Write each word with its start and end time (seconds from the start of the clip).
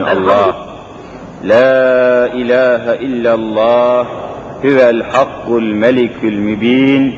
alemin 0.00 0.24
Allah. 0.24 0.56
La 1.44 2.28
ilahe 2.28 2.98
illallah 3.02 4.06
huvel 4.62 5.02
hakkul 5.02 5.62
melikül 5.62 6.38
mübin 6.38 7.14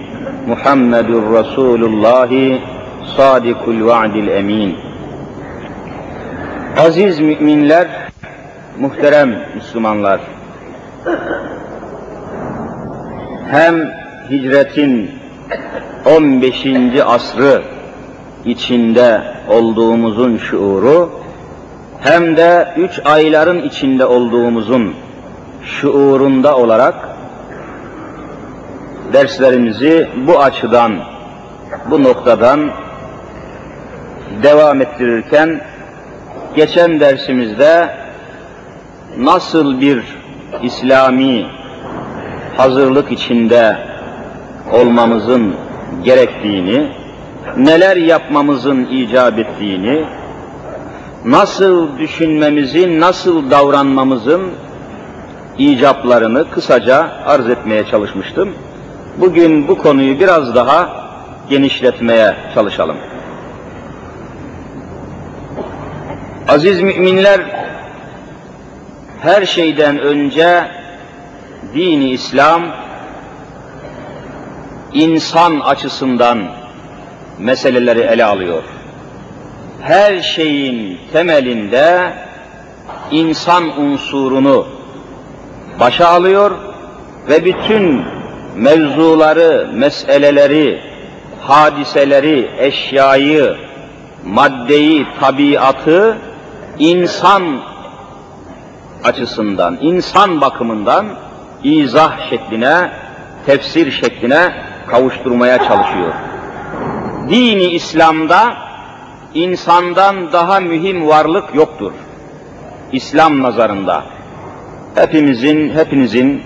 Muhammedur 0.46 1.22
Resulullah 1.38 2.30
sadikul 3.16 3.86
va'dil 3.86 4.28
emin. 4.28 4.76
Aziz 6.78 7.20
müminler, 7.20 7.86
muhterem 8.78 9.30
Müslümanlar, 9.54 10.20
hem 13.50 13.74
hicretin 14.30 15.10
15. 16.16 16.66
asrı 17.06 17.62
içinde 18.44 19.20
olduğumuzun 19.48 20.36
şuuru, 20.36 21.23
hem 22.00 22.36
de 22.36 22.74
üç 22.76 23.00
ayların 23.04 23.62
içinde 23.62 24.06
olduğumuzun 24.06 24.94
şuurunda 25.64 26.56
olarak 26.56 26.94
derslerimizi 29.12 30.08
bu 30.26 30.40
açıdan, 30.40 30.98
bu 31.90 32.02
noktadan 32.02 32.70
devam 34.42 34.80
ettirirken 34.80 35.60
geçen 36.56 37.00
dersimizde 37.00 37.88
nasıl 39.18 39.80
bir 39.80 40.04
İslami 40.62 41.46
hazırlık 42.56 43.12
içinde 43.12 43.76
olmamızın 44.72 45.54
gerektiğini, 46.04 46.88
neler 47.56 47.96
yapmamızın 47.96 48.84
icap 48.84 49.38
ettiğini, 49.38 50.04
nasıl 51.24 51.98
düşünmemizin, 51.98 53.00
nasıl 53.00 53.50
davranmamızın 53.50 54.42
icaplarını 55.58 56.50
kısaca 56.50 57.10
arz 57.26 57.48
etmeye 57.50 57.86
çalışmıştım. 57.86 58.54
Bugün 59.16 59.68
bu 59.68 59.78
konuyu 59.78 60.20
biraz 60.20 60.54
daha 60.54 61.04
genişletmeye 61.50 62.36
çalışalım. 62.54 62.96
Aziz 66.48 66.80
müminler, 66.80 67.40
her 69.20 69.46
şeyden 69.46 69.98
önce 69.98 70.68
dini 71.74 72.10
İslam 72.10 72.62
insan 74.92 75.60
açısından 75.60 76.38
meseleleri 77.38 78.00
ele 78.00 78.24
alıyor. 78.24 78.62
Her 79.84 80.22
şeyin 80.22 80.98
temelinde 81.12 82.12
insan 83.10 83.80
unsurunu 83.80 84.66
başa 85.80 86.08
alıyor 86.08 86.50
ve 87.28 87.44
bütün 87.44 88.02
mevzuları, 88.56 89.68
meseleleri, 89.74 90.80
hadiseleri, 91.40 92.50
eşyayı, 92.58 93.56
maddeyi, 94.24 95.06
tabiatı 95.20 96.18
insan 96.78 97.42
açısından, 99.04 99.78
insan 99.80 100.40
bakımından 100.40 101.06
izah 101.64 102.30
şekline, 102.30 102.90
tefsir 103.46 103.90
şekline 103.90 104.52
kavuşturmaya 104.86 105.58
çalışıyor. 105.58 106.12
Dini 107.28 107.64
İslam'da 107.64 108.63
insandan 109.34 110.32
daha 110.32 110.60
mühim 110.60 111.08
varlık 111.08 111.54
yoktur. 111.54 111.92
İslam 112.92 113.42
nazarında. 113.42 114.04
Hepimizin, 114.94 115.70
hepinizin 115.70 116.42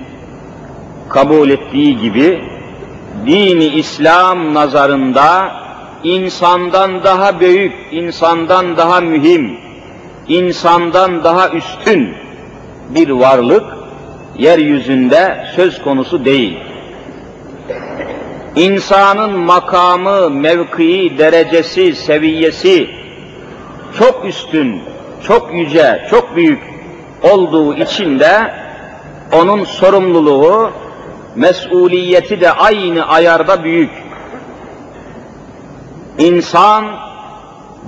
kabul 1.09 1.50
ettiği 1.50 1.98
gibi 1.98 2.44
dini 3.27 3.65
İslam 3.65 4.54
nazarında 4.54 5.53
insandan 6.04 7.04
daha 7.04 7.41
büyük, 7.41 7.72
insandan 7.91 8.76
daha 8.76 9.00
mühim, 9.00 9.56
insandan 10.28 11.25
daha 11.25 11.49
üstün 11.49 12.15
bir 12.91 13.10
varlık 13.10 13.65
yeryüzünde 14.38 15.47
söz 15.56 15.82
konusu 15.82 16.25
değil. 16.25 16.59
İnsanın 18.56 19.38
makamı, 19.38 20.31
mevkii, 20.31 21.19
derecesi, 21.19 21.94
seviyesi 21.94 22.91
çok 23.98 24.25
üstün, 24.25 24.82
çok 25.26 25.54
yüce, 25.54 26.06
çok 26.10 26.36
büyük 26.36 26.62
olduğu 27.22 27.75
için 27.75 28.19
de 28.19 28.54
onun 29.32 29.64
sorumluluğu, 29.64 30.70
mesuliyeti 31.37 32.41
de 32.41 32.53
aynı 32.53 33.08
ayarda 33.08 33.64
büyük. 33.64 33.91
İnsan 36.19 36.84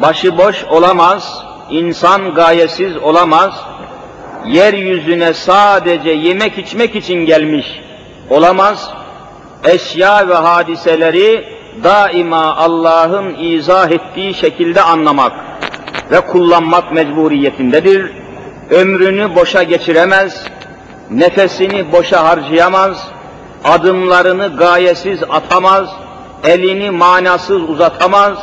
başıboş 0.03 0.65
olamaz, 0.65 1.45
insan 1.71 2.35
gayesiz 2.35 2.97
olamaz, 2.97 3.55
yeryüzüne 4.47 5.35
sadece 5.35 6.11
yemek 6.11 6.59
içmek 6.59 6.97
için 6.97 7.27
gelmiş 7.27 7.67
olamaz, 8.31 8.91
eşya 9.65 10.29
ve 10.29 10.35
hadiseleri 10.35 11.45
daima 11.85 12.57
Allah'ın 12.57 13.35
izah 13.35 13.91
ettiği 13.91 14.35
şekilde 14.35 14.83
anlamak 14.83 15.33
ve 16.11 16.21
kullanmak 16.21 16.93
mecburiyetindedir. 16.93 18.13
Ömrünü 18.71 19.35
boşa 19.35 19.63
geçiremez, 19.63 20.45
nefesini 21.11 21.93
boşa 21.93 22.25
harcayamaz, 22.25 23.09
adımlarını 23.65 24.57
gayesiz 24.57 25.23
atamaz, 25.23 25.89
elini 26.45 26.91
manasız 26.91 27.63
uzatamaz, 27.63 28.39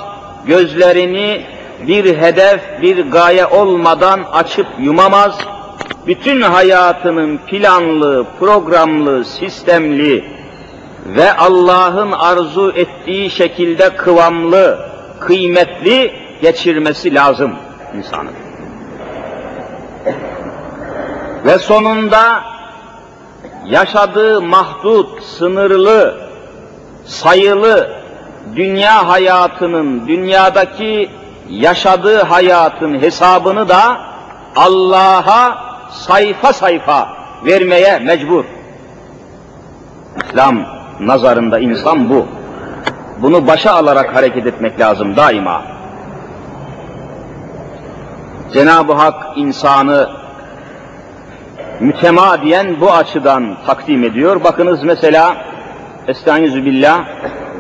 gözlerini 0.46 1.46
bir 1.88 2.18
hedef, 2.18 2.62
bir 2.82 3.12
gaye 3.12 3.46
olmadan 3.46 4.24
açıp 4.34 4.68
yumamaz, 4.80 5.38
bütün 6.08 6.42
hayatının 6.42 7.38
planlı, 7.38 8.26
programlı, 8.40 9.26
sistemli 9.26 10.37
ve 11.08 11.34
Allah'ın 11.34 12.12
arzu 12.12 12.74
ettiği 12.76 13.30
şekilde 13.30 13.96
kıvamlı, 13.96 14.80
kıymetli 15.20 16.14
geçirmesi 16.42 17.16
lazım 17.16 17.56
insanın. 17.98 18.34
Ve 21.46 21.60
sonunda 21.60 22.44
yaşadığı 23.66 24.42
mahdut, 24.42 25.24
sınırlı, 25.24 26.18
sayılı 27.06 27.98
dünya 28.56 29.08
hayatının, 29.08 30.08
dünyadaki 30.08 31.10
yaşadığı 31.50 32.24
hayatın 32.24 33.02
hesabını 33.02 33.70
da 33.70 34.02
Allah'a 34.56 35.58
sayfa 35.92 36.54
sayfa 36.54 37.10
vermeye 37.46 38.00
mecbur. 38.00 38.46
İslam 40.26 40.77
nazarında 41.01 41.59
insan 41.59 42.11
bu. 42.11 42.27
Bunu 43.23 43.47
başa 43.47 43.73
alarak 43.73 44.17
hareket 44.17 44.47
etmek 44.47 44.81
lazım 44.81 45.17
daima. 45.17 45.63
Cenab-ı 48.53 48.93
Hak 48.93 49.39
insanı 49.39 50.09
mütemadiyen 51.81 52.81
bu 52.81 52.93
açıdan 52.93 53.57
takdim 53.67 54.05
ediyor. 54.05 54.45
Bakınız 54.45 54.83
mesela 54.83 55.37
Estaizu 56.09 56.65
billah 56.65 57.07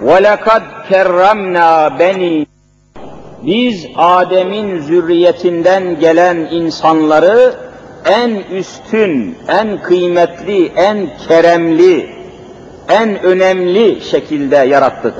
وَلَقَدْ 0.05 0.62
كَرَّمْنَا 0.91 1.99
beni 1.99 2.47
Biz 3.43 3.87
Adem'in 3.97 4.81
zürriyetinden 4.81 6.00
gelen 6.00 6.37
insanları 6.37 7.54
en 8.04 8.30
üstün, 8.30 9.39
en 9.48 9.83
kıymetli, 9.83 10.66
en 10.66 11.09
keremli, 11.28 12.16
en 12.89 13.23
önemli 13.23 14.01
şekilde 14.01 14.55
yarattık. 14.55 15.13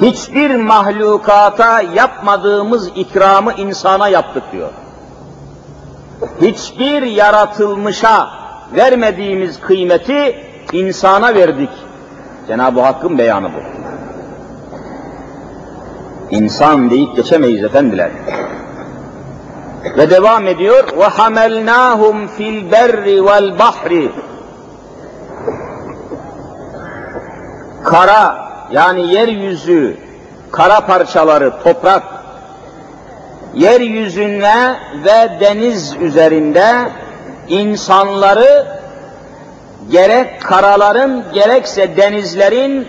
Hiçbir 0.00 0.56
mahlukata 0.56 1.80
yapmadığımız 1.80 2.88
ikramı 2.96 3.52
insana 3.52 4.08
yaptık 4.08 4.42
diyor. 4.52 4.70
Hiçbir 6.40 7.02
yaratılmışa 7.02 8.28
vermediğimiz 8.76 9.60
kıymeti 9.60 10.36
insana 10.72 11.34
verdik. 11.34 11.70
Cenab-ı 12.48 12.80
Hakk'ın 12.80 13.18
beyanı 13.18 13.48
bu. 13.48 13.58
İnsan 16.30 16.90
deyip 16.90 17.16
geçemeyiz 17.16 17.64
efendiler. 17.64 18.10
Ve 19.84 20.10
devam 20.10 20.46
ediyor. 20.46 20.84
Ve 20.98 21.04
hamelnahum 21.04 22.28
fil 22.28 22.72
berri 22.72 23.26
vel 23.26 23.58
bahri. 23.58 24.12
Kara 27.84 28.44
yani 28.70 29.14
yeryüzü, 29.14 29.96
kara 30.52 30.80
parçaları, 30.80 31.52
toprak 31.64 32.02
yeryüzüne 33.54 34.76
ve 35.04 35.40
deniz 35.40 35.96
üzerinde 36.00 36.66
insanları 37.48 38.66
gerek 39.90 40.42
karaların 40.42 41.24
gerekse 41.34 41.96
denizlerin 41.96 42.88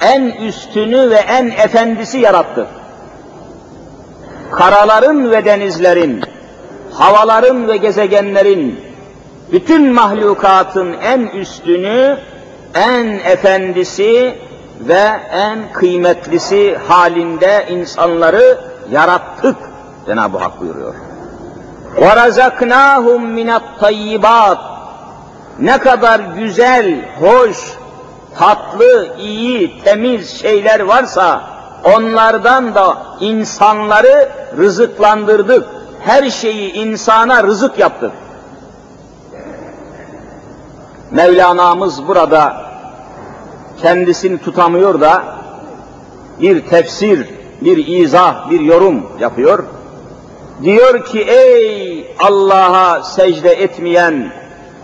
en 0.00 0.22
üstünü 0.22 1.10
ve 1.10 1.16
en 1.16 1.50
efendisi 1.50 2.18
yarattı 2.18 2.66
Karaların 4.51 5.31
ve 5.31 5.45
denizlerin, 5.45 6.23
havaların 6.93 7.67
ve 7.67 7.77
gezegenlerin, 7.77 8.79
bütün 9.51 9.93
mahlukatın 9.93 10.93
en 10.93 11.19
üstünü, 11.19 12.17
en 12.73 13.05
efendisi 13.07 14.37
ve 14.79 15.09
en 15.31 15.59
kıymetlisi 15.73 16.77
halinde 16.87 17.65
insanları 17.69 18.57
yarattık 18.91 19.55
Cenab-ı 20.05 20.37
Hak 20.37 20.61
buyuruyor. 20.61 20.93
وَرَزَقْنَاهُمْ 21.97 23.21
مِنَ 23.37 23.59
الطَّيِّبَاتِ 23.59 24.57
Ne 25.59 25.77
kadar 25.77 26.19
güzel, 26.19 27.05
hoş, 27.19 27.57
tatlı, 28.39 29.15
iyi, 29.17 29.83
temiz 29.83 30.41
şeyler 30.41 30.79
varsa 30.79 31.41
onlardan 31.84 32.74
da 32.74 32.98
insanları 33.20 34.28
rızıklandırdık. 34.58 35.66
Her 36.00 36.30
şeyi 36.30 36.72
insana 36.72 37.42
rızık 37.42 37.78
yaptık. 37.78 38.12
Mevlana'mız 41.10 42.08
burada 42.08 42.56
kendisini 43.82 44.38
tutamıyor 44.38 45.00
da 45.00 45.22
bir 46.40 46.66
tefsir, 46.66 47.28
bir 47.60 47.86
izah, 47.86 48.50
bir 48.50 48.60
yorum 48.60 49.06
yapıyor. 49.20 49.64
Diyor 50.62 51.04
ki 51.04 51.20
ey 51.20 52.16
Allah'a 52.18 53.02
secde 53.02 53.50
etmeyen, 53.50 54.32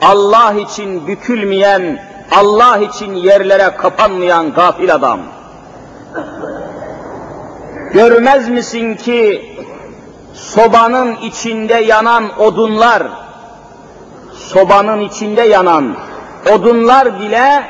Allah 0.03 0.53
için 0.53 1.07
bükülmeyen, 1.07 2.03
Allah 2.33 2.79
için 2.79 3.15
yerlere 3.15 3.77
kapanmayan 3.77 4.53
gafil 4.53 4.95
adam. 4.95 5.21
Görmez 7.95 8.49
misin 8.49 8.95
ki 8.95 9.43
sobanın 10.35 11.17
içinde 11.17 11.75
yanan 11.75 12.41
odunlar, 12.41 13.03
sobanın 14.33 15.01
içinde 15.01 15.43
yanan 15.43 15.97
odunlar 16.53 17.21
bile 17.21 17.65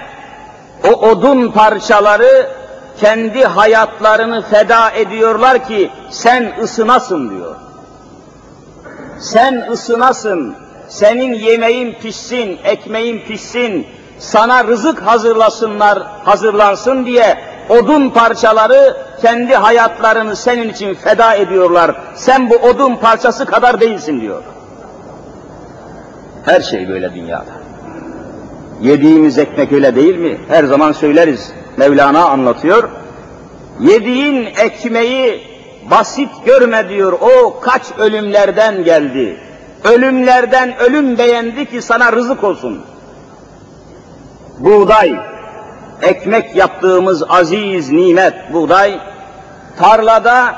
o 0.84 0.88
odun 0.88 1.50
parçaları 1.50 2.50
kendi 3.00 3.44
hayatlarını 3.44 4.42
feda 4.42 4.90
ediyorlar 4.90 5.68
ki 5.68 5.90
sen 6.10 6.54
ısınasın 6.62 7.30
diyor. 7.30 7.54
Sen 9.20 9.68
ısınasın, 9.72 10.54
senin 10.88 11.34
yemeğin 11.34 11.94
pişsin, 11.94 12.58
ekmeğin 12.64 13.20
pişsin, 13.20 13.86
sana 14.18 14.64
rızık 14.64 15.02
hazırlasınlar, 15.02 16.02
hazırlansın 16.24 17.06
diye 17.06 17.53
odun 17.68 18.10
parçaları 18.10 18.96
kendi 19.22 19.54
hayatlarını 19.54 20.36
senin 20.36 20.68
için 20.68 20.94
feda 20.94 21.34
ediyorlar. 21.34 21.96
Sen 22.14 22.50
bu 22.50 22.54
odun 22.54 22.96
parçası 22.96 23.46
kadar 23.46 23.80
değilsin 23.80 24.20
diyor. 24.20 24.42
Her 26.44 26.60
şey 26.60 26.88
böyle 26.88 27.14
dünyada. 27.14 27.52
Yediğimiz 28.80 29.38
ekmek 29.38 29.72
öyle 29.72 29.96
değil 29.96 30.18
mi? 30.18 30.38
Her 30.48 30.64
zaman 30.64 30.92
söyleriz. 30.92 31.52
Mevlana 31.76 32.24
anlatıyor. 32.24 32.88
Yediğin 33.80 34.44
ekmeği 34.44 35.42
basit 35.90 36.30
görme 36.46 36.88
diyor. 36.88 37.12
O 37.12 37.60
kaç 37.60 37.82
ölümlerden 37.98 38.84
geldi. 38.84 39.36
Ölümlerden 39.84 40.78
ölüm 40.78 41.18
beğendi 41.18 41.66
ki 41.66 41.82
sana 41.82 42.12
rızık 42.12 42.44
olsun. 42.44 42.82
Buğday, 44.58 45.16
ekmek 46.02 46.56
yaptığımız 46.56 47.22
aziz 47.28 47.90
nimet 47.90 48.52
buğday, 48.52 49.00
tarlada 49.78 50.54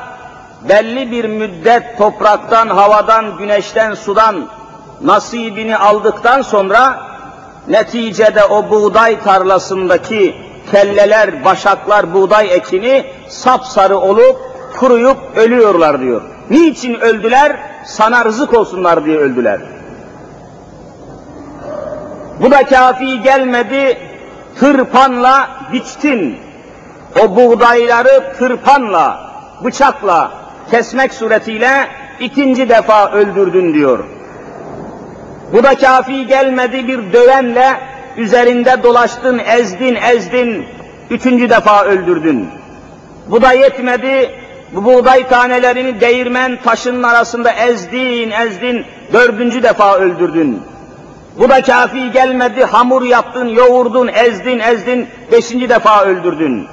belli 0.68 1.10
bir 1.10 1.24
müddet 1.24 1.98
topraktan, 1.98 2.68
havadan, 2.68 3.36
güneşten, 3.38 3.94
sudan 3.94 4.48
nasibini 5.02 5.76
aldıktan 5.76 6.42
sonra 6.42 6.98
neticede 7.68 8.44
o 8.44 8.70
buğday 8.70 9.20
tarlasındaki 9.20 10.36
kelleler, 10.70 11.44
başaklar, 11.44 12.14
buğday 12.14 12.54
ekini 12.54 13.06
sapsarı 13.28 13.96
olup 13.96 14.36
kuruyup 14.78 15.16
ölüyorlar 15.36 16.00
diyor. 16.00 16.22
Niçin 16.50 16.94
öldüler? 16.94 17.56
Sana 17.84 18.24
rızık 18.24 18.54
olsunlar 18.54 19.04
diye 19.04 19.16
öldüler. 19.16 19.60
Bu 22.40 22.50
da 22.50 22.66
kafi 22.66 23.22
gelmedi, 23.22 23.98
tırpanla 24.60 25.48
biçtin. 25.72 26.38
O 27.24 27.36
buğdayları 27.36 28.32
tırpanla, 28.38 29.30
bıçakla 29.64 30.30
kesmek 30.70 31.14
suretiyle 31.14 31.88
ikinci 32.20 32.68
defa 32.68 33.10
öldürdün 33.10 33.74
diyor. 33.74 34.04
Bu 35.52 35.62
da 35.62 35.74
kafi 35.74 36.26
gelmedi 36.26 36.88
bir 36.88 37.12
dövenle 37.12 37.80
üzerinde 38.16 38.82
dolaştın, 38.82 39.38
ezdin, 39.38 39.94
ezdin, 39.94 40.66
üçüncü 41.10 41.50
defa 41.50 41.84
öldürdün. 41.84 42.48
Bu 43.26 43.42
da 43.42 43.52
yetmedi, 43.52 44.30
bu 44.72 44.84
buğday 44.84 45.28
tanelerini 45.28 46.00
değirmen 46.00 46.58
taşının 46.64 47.02
arasında 47.02 47.52
ezdin, 47.52 48.30
ezdin, 48.30 48.84
dördüncü 49.12 49.62
defa 49.62 49.96
öldürdün. 49.96 50.62
Bu 51.38 51.48
da 51.48 51.62
kafi 51.62 52.12
gelmedi, 52.12 52.64
hamur 52.64 53.02
yaptın, 53.02 53.48
yoğurdun, 53.48 54.08
ezdin, 54.08 54.58
ezdin, 54.58 55.08
beşinci 55.32 55.68
defa 55.68 56.04
öldürdün. 56.04 56.66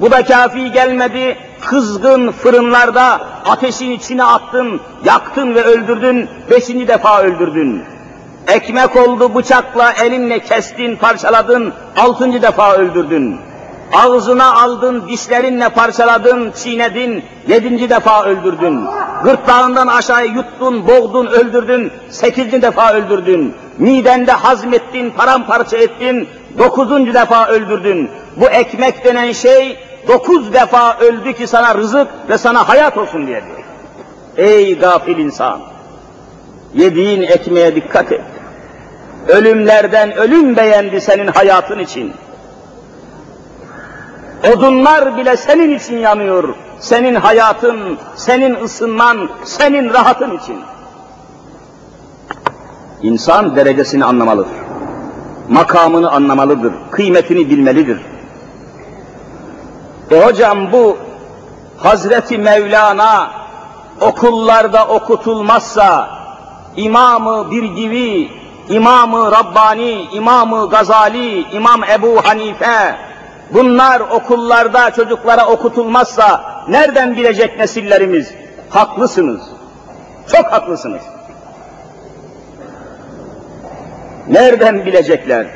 Bu 0.00 0.10
da 0.10 0.24
kafi 0.24 0.72
gelmedi, 0.72 1.36
kızgın 1.60 2.30
fırınlarda 2.30 3.20
ateşin 3.46 3.90
içine 3.90 4.24
attın, 4.24 4.80
yaktın 5.04 5.54
ve 5.54 5.62
öldürdün, 5.62 6.28
beşinci 6.50 6.88
defa 6.88 7.22
öldürdün. 7.22 7.82
Ekmek 8.48 8.96
oldu 8.96 9.34
bıçakla 9.34 9.92
elinle 9.92 10.38
kestin, 10.38 10.96
parçaladın, 10.96 11.72
altıncı 11.96 12.42
defa 12.42 12.74
öldürdün. 12.74 13.47
Ağzına 13.92 14.54
aldın, 14.62 15.08
dişlerinle 15.08 15.68
parçaladın, 15.68 16.52
çiğnedin, 16.62 17.24
yedinci 17.48 17.90
defa 17.90 18.24
öldürdün. 18.24 18.84
Gırtlağından 19.24 19.86
aşağı 19.86 20.26
yuttun, 20.26 20.86
boğdun, 20.86 21.26
öldürdün, 21.26 21.92
sekizinci 22.10 22.62
defa 22.62 22.92
öldürdün. 22.92 23.54
Midende 23.78 24.32
hazmettin, 24.32 25.10
paramparça 25.10 25.76
ettin, 25.76 26.28
dokuzuncu 26.58 27.14
defa 27.14 27.48
öldürdün. 27.48 28.10
Bu 28.36 28.46
ekmek 28.46 29.04
denen 29.04 29.32
şey 29.32 29.78
dokuz 30.08 30.52
defa 30.52 30.98
öldü 30.98 31.32
ki 31.32 31.46
sana 31.46 31.74
rızık 31.74 32.08
ve 32.28 32.38
sana 32.38 32.68
hayat 32.68 32.96
olsun 32.96 33.26
diye 33.26 33.42
diyor. 33.44 33.58
Ey 34.36 34.78
gafil 34.78 35.18
insan! 35.18 35.60
Yediğin 36.74 37.22
ekmeğe 37.22 37.74
dikkat 37.74 38.12
et. 38.12 38.20
Ölümlerden 39.28 40.16
ölüm 40.16 40.56
beğendi 40.56 41.00
senin 41.00 41.26
hayatın 41.26 41.78
için. 41.78 42.12
Odunlar 44.44 45.16
bile 45.16 45.36
senin 45.36 45.78
için 45.78 45.98
yanıyor. 45.98 46.54
Senin 46.80 47.14
hayatın, 47.14 47.98
senin 48.16 48.64
ısınman, 48.64 49.28
senin 49.44 49.94
rahatın 49.94 50.38
için. 50.38 50.60
İnsan 53.02 53.56
derecesini 53.56 54.04
anlamalıdır. 54.04 54.52
Makamını 55.48 56.10
anlamalıdır. 56.10 56.72
Kıymetini 56.90 57.50
bilmelidir. 57.50 58.00
E 60.10 60.24
hocam 60.24 60.72
bu 60.72 60.96
Hazreti 61.78 62.38
Mevlana 62.38 63.30
okullarda 64.00 64.86
okutulmazsa 64.86 66.18
İmamı 66.76 67.50
bir 67.50 67.62
gibi, 67.62 68.30
İmamı 68.68 69.32
Rabbani, 69.32 70.08
İmamı 70.12 70.70
Gazali, 70.70 71.40
İmam 71.52 71.84
Ebu 71.84 72.20
Hanife, 72.24 73.07
bunlar 73.52 74.00
okullarda 74.00 74.90
çocuklara 74.90 75.46
okutulmazsa 75.46 76.40
nereden 76.68 77.16
bilecek 77.16 77.58
nesillerimiz? 77.58 78.34
Haklısınız. 78.70 79.40
Çok 80.32 80.52
haklısınız. 80.52 81.02
Nereden 84.28 84.86
bilecekler? 84.86 85.46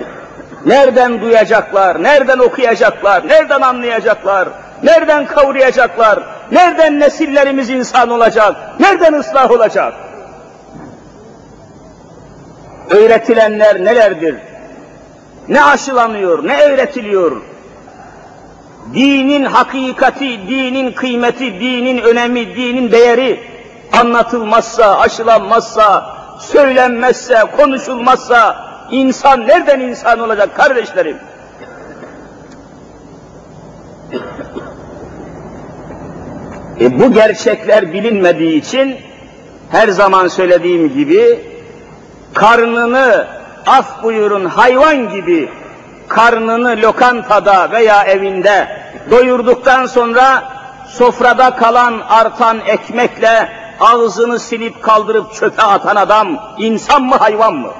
Nereden 0.67 1.21
duyacaklar? 1.21 2.03
Nereden 2.03 2.39
okuyacaklar? 2.39 3.29
Nereden 3.29 3.61
anlayacaklar? 3.61 4.49
Nereden 4.83 5.27
kavrayacaklar? 5.27 6.19
Nereden 6.53 7.01
nesillerimiz 7.01 7.71
insan 7.71 8.11
olacak? 8.11 8.57
Nereden 8.81 9.13
ıslah 9.13 9.51
olacak? 9.51 9.95
öğretilenler 12.93 13.85
nelerdir? 13.85 14.37
Ne 15.49 15.65
aşılanıyor, 15.65 16.49
ne 16.49 16.63
öğretiliyor? 16.63 17.41
Dinin 18.95 19.45
hakikati, 19.45 20.49
dinin 20.49 20.93
kıymeti, 20.93 21.61
dinin 21.61 21.99
önemi, 21.99 22.57
dinin 22.57 22.93
değeri 22.93 23.41
anlatılmazsa, 24.01 24.99
aşılanmazsa, 24.99 26.17
söylenmezse, 26.41 27.45
konuşulmazsa 27.57 28.57
insan 28.91 29.47
nereden 29.47 29.81
insan 29.81 30.19
olacak 30.19 30.57
kardeşlerim? 30.57 31.17
E 36.81 37.01
bu 37.01 37.13
gerçekler 37.13 37.93
bilinmediği 37.93 38.61
için 38.61 38.97
her 39.71 39.89
zaman 39.89 40.29
söylediğim 40.29 40.95
gibi 40.95 41.41
karnını 42.35 43.27
af 43.67 44.03
buyurun 44.03 44.45
hayvan 44.45 45.09
gibi 45.09 45.49
karnını 46.15 46.83
lokantada 46.83 47.71
veya 47.71 48.05
evinde 48.05 48.69
doyurduktan 49.11 49.87
sonra 49.87 50.45
sofrada 50.87 51.57
kalan 51.57 52.03
artan 52.09 52.61
ekmekle 52.67 53.49
ağzını 53.81 54.39
silip 54.39 54.83
kaldırıp 54.83 55.35
çöpe 55.35 55.63
atan 55.63 55.97
adam 55.97 56.29
insan 56.59 57.03
mı 57.03 57.17
hayvan 57.17 57.55
mı? 57.55 57.71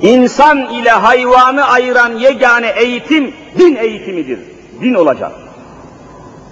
İnsan 0.00 0.58
ile 0.58 0.90
hayvanı 0.90 1.64
ayıran 1.64 2.12
yegane 2.12 2.68
eğitim 2.68 3.34
din 3.58 3.76
eğitimidir. 3.76 4.38
Din 4.80 4.94
olacak. 4.94 5.32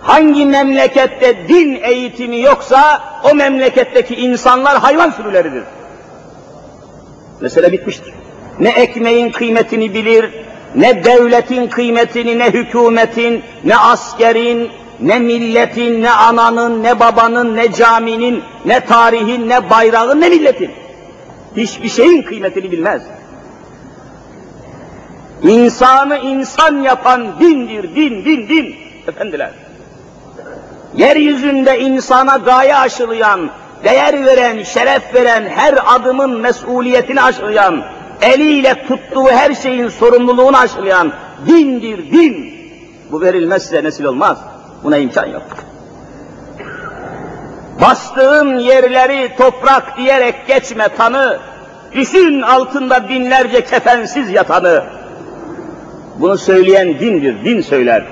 Hangi 0.02 0.47
memlekette 0.47 1.49
din 1.49 1.80
eğitimi 1.83 2.40
yoksa 2.40 3.02
o 3.25 3.35
memleketteki 3.35 4.14
insanlar 4.14 4.78
hayvan 4.78 5.11
sürüleridir. 5.11 5.64
Mesele 7.40 7.72
bitmiştir. 7.72 8.14
Ne 8.60 8.68
ekmeğin 8.68 9.32
kıymetini 9.32 9.94
bilir, 9.94 10.30
ne 10.74 11.04
devletin 11.04 11.66
kıymetini, 11.66 12.38
ne 12.38 12.50
hükümetin, 12.50 13.42
ne 13.64 13.76
askerin, 13.76 14.70
ne 15.00 15.18
milletin, 15.18 16.02
ne 16.02 16.10
ananın, 16.10 16.82
ne 16.82 17.00
babanın, 17.00 17.56
ne 17.56 17.72
caminin, 17.72 18.42
ne 18.64 18.80
tarihin, 18.80 19.48
ne 19.48 19.70
bayrağın, 19.70 20.20
ne 20.20 20.28
milletin. 20.28 20.70
Hiçbir 21.56 21.88
şeyin 21.88 22.22
kıymetini 22.22 22.72
bilmez. 22.72 23.02
İnsanı 25.42 26.18
insan 26.18 26.82
yapan 26.82 27.40
dindir, 27.40 27.96
din, 27.96 28.24
din, 28.24 28.48
din. 28.48 28.76
Efendiler. 29.08 29.50
Yeryüzünde 30.94 31.80
insana 31.80 32.36
gaye 32.36 32.76
aşılayan, 32.76 33.50
değer 33.84 34.26
veren, 34.26 34.62
şeref 34.62 35.14
veren, 35.14 35.44
her 35.48 35.74
adımın 35.86 36.40
mesuliyetini 36.40 37.22
aşılayan, 37.22 37.84
eliyle 38.22 38.86
tuttuğu 38.88 39.28
her 39.30 39.54
şeyin 39.54 39.88
sorumluluğunu 39.88 40.56
aşılayan 40.56 41.12
dindir, 41.46 42.12
din. 42.12 42.54
Bu 43.12 43.20
verilmezse 43.20 43.84
nesil 43.84 44.04
olmaz. 44.04 44.38
Buna 44.84 44.96
imkan 44.96 45.26
yok. 45.26 45.42
Bastığın 47.80 48.58
yerleri 48.58 49.36
toprak 49.36 49.96
diyerek 49.96 50.46
geçme 50.46 50.88
tanı, 50.88 51.38
düşün 51.92 52.42
altında 52.42 53.08
binlerce 53.08 53.64
kefensiz 53.64 54.30
yatanı. 54.30 54.84
Bunu 56.20 56.38
söyleyen 56.38 56.98
dindir, 56.98 57.44
din 57.44 57.60
söyler. 57.60 58.04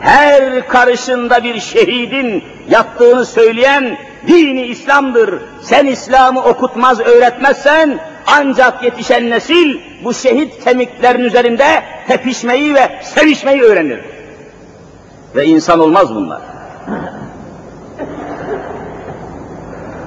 Her 0.00 0.68
karışında 0.68 1.44
bir 1.44 1.60
şehidin 1.60 2.44
yattığını 2.70 3.26
söyleyen 3.26 3.98
dini 4.28 4.62
İslam'dır. 4.62 5.34
Sen 5.62 5.86
İslam'ı 5.86 6.44
okutmaz, 6.44 7.00
öğretmezsen 7.00 7.98
ancak 8.26 8.84
yetişen 8.84 9.30
nesil 9.30 9.78
bu 10.04 10.14
şehit 10.14 10.64
kemiklerin 10.64 11.24
üzerinde 11.24 11.82
tepişmeyi 12.08 12.74
ve 12.74 13.00
sevişmeyi 13.02 13.62
öğrenir. 13.62 14.00
Ve 15.36 15.44
insan 15.44 15.80
olmaz 15.80 16.14
bunlar. 16.14 16.40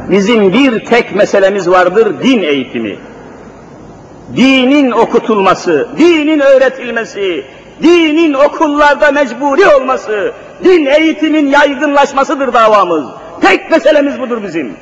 Bizim 0.09 0.53
bir 0.53 0.85
tek 0.85 1.15
meselemiz 1.15 1.69
vardır, 1.69 2.23
din 2.23 2.43
eğitimi. 2.43 2.97
Dinin 4.35 4.91
okutulması, 4.91 5.89
dinin 5.97 6.39
öğretilmesi, 6.39 7.45
dinin 7.83 8.33
okullarda 8.33 9.11
mecburi 9.11 9.67
olması, 9.67 10.33
din 10.63 10.85
eğitimin 10.85 11.47
yaygınlaşmasıdır 11.47 12.53
davamız. 12.53 13.20
Tek 13.41 13.71
meselemiz 13.71 14.19
budur 14.19 14.43
bizim. 14.43 14.77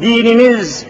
Dinimiz 0.00 0.86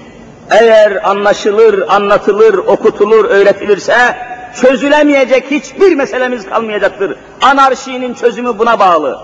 eğer 0.50 1.08
anlaşılır, 1.08 1.84
anlatılır, 1.88 2.54
okutulur, 2.54 3.24
öğretilirse 3.24 4.16
çözülemeyecek 4.60 5.50
hiçbir 5.50 5.94
meselemiz 5.94 6.48
kalmayacaktır. 6.48 7.16
Anarşinin 7.42 8.14
çözümü 8.14 8.58
buna 8.58 8.78
bağlı. 8.78 9.18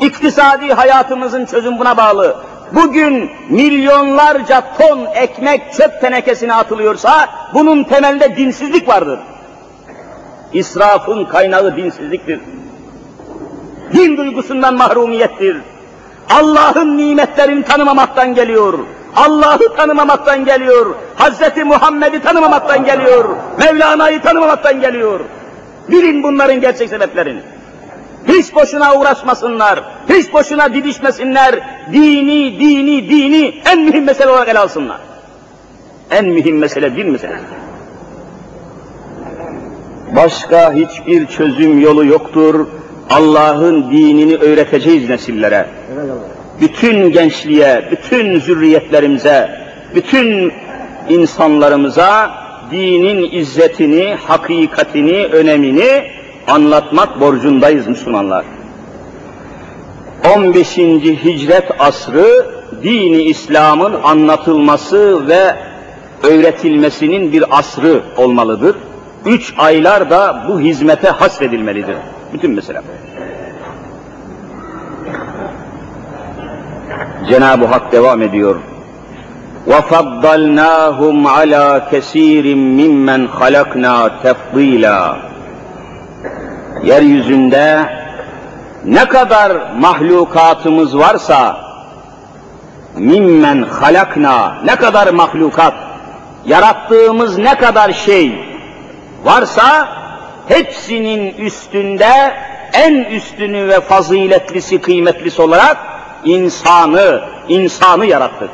İktisadi 0.00 0.72
hayatımızın 0.72 1.44
çözümü 1.44 1.78
buna 1.78 1.96
bağlı. 1.96 2.36
Bugün 2.72 3.30
milyonlarca 3.48 4.62
ton 4.78 5.06
ekmek 5.14 5.72
çöp 5.72 6.00
tenekesine 6.00 6.54
atılıyorsa 6.54 7.28
bunun 7.54 7.84
temelinde 7.84 8.36
dinsizlik 8.36 8.88
vardır. 8.88 9.18
İsrafın 10.52 11.24
kaynağı 11.24 11.76
dinsizliktir. 11.76 12.40
Din 13.92 14.16
duygusundan 14.16 14.74
mahrumiyettir. 14.74 15.56
Allah'ın 16.30 16.98
nimetlerini 16.98 17.64
tanımamaktan 17.64 18.34
geliyor. 18.34 18.78
Allah'ı 19.16 19.76
tanımamaktan 19.76 20.44
geliyor. 20.44 20.94
Hazreti 21.16 21.64
Muhammed'i 21.64 22.20
tanımamaktan 22.20 22.84
geliyor. 22.84 23.36
Mevlana'yı 23.58 24.22
tanımamaktan 24.22 24.80
geliyor. 24.80 25.20
Bilin 25.88 26.22
bunların 26.22 26.60
gerçek 26.60 26.88
sebeplerini. 26.88 27.40
Hiç 28.28 28.54
boşuna 28.54 28.94
uğraşmasınlar, 28.94 29.84
hiç 30.08 30.32
boşuna 30.32 30.74
didişmesinler. 30.74 31.60
Dini, 31.92 32.60
dini, 32.60 33.08
dini 33.08 33.62
en 33.72 33.80
mühim 33.80 34.04
mesele 34.04 34.30
olarak 34.30 34.48
ele 34.48 34.58
alsınlar. 34.58 35.00
En 36.10 36.24
mühim 36.24 36.58
mesele 36.58 36.96
din 36.96 37.10
meselesi. 37.10 37.44
Başka 40.16 40.72
hiçbir 40.72 41.26
çözüm 41.26 41.80
yolu 41.80 42.06
yoktur. 42.06 42.66
Allah'ın 43.10 43.90
dinini 43.90 44.36
öğreteceğiz 44.36 45.08
nesillere. 45.08 45.66
Bütün 46.60 47.12
gençliğe, 47.12 47.88
bütün 47.90 48.40
zürriyetlerimize, 48.40 49.50
bütün 49.94 50.52
insanlarımıza 51.08 52.30
dinin 52.70 53.30
izzetini, 53.32 54.16
hakikatini, 54.26 55.26
önemini 55.26 56.04
anlatmak 56.48 57.20
borcundayız 57.20 57.86
Müslümanlar. 57.86 58.44
15. 60.36 60.78
hicret 60.78 61.64
asrı 61.78 62.46
dini 62.82 63.22
İslam'ın 63.22 63.94
anlatılması 64.02 65.28
ve 65.28 65.56
öğretilmesinin 66.22 67.32
bir 67.32 67.58
asrı 67.58 68.02
olmalıdır. 68.16 68.76
Üç 69.26 69.54
aylar 69.58 70.10
da 70.10 70.44
bu 70.48 70.60
hizmete 70.60 71.08
hasredilmelidir 71.08 71.96
Bütün 72.33 72.51
mesele. 72.51 72.81
Cenab-ı 77.29 77.65
Hak 77.65 77.91
devam 77.91 78.21
ediyor. 78.21 78.55
وَفَضَّلْنَاهُمْ 79.67 81.17
عَلَى 81.37 81.65
كَس۪يرٍ 81.91 82.45
مِمَّنْ 82.79 83.21
خَلَقْنَا 83.39 83.95
تَفْضِيلًا 84.23 85.15
Yeryüzünde 86.83 87.85
ne 88.85 89.05
kadar 89.05 89.51
mahlukatımız 89.79 90.97
varsa 90.97 91.57
mimmen 92.95 93.63
halakna 93.63 94.55
ne 94.65 94.75
kadar 94.75 95.07
mahlukat 95.13 95.73
yarattığımız 96.45 97.37
ne 97.37 97.55
kadar 97.55 97.93
şey 97.93 98.39
varsa 99.23 99.87
hepsinin 100.48 101.34
üstünde 101.34 102.34
en 102.72 102.94
üstünü 102.94 103.68
ve 103.68 103.80
faziletlisi, 103.80 104.80
kıymetlisi 104.80 105.42
olarak 105.42 105.76
insanı, 106.24 107.24
insanı 107.48 108.06
yarattık. 108.06 108.50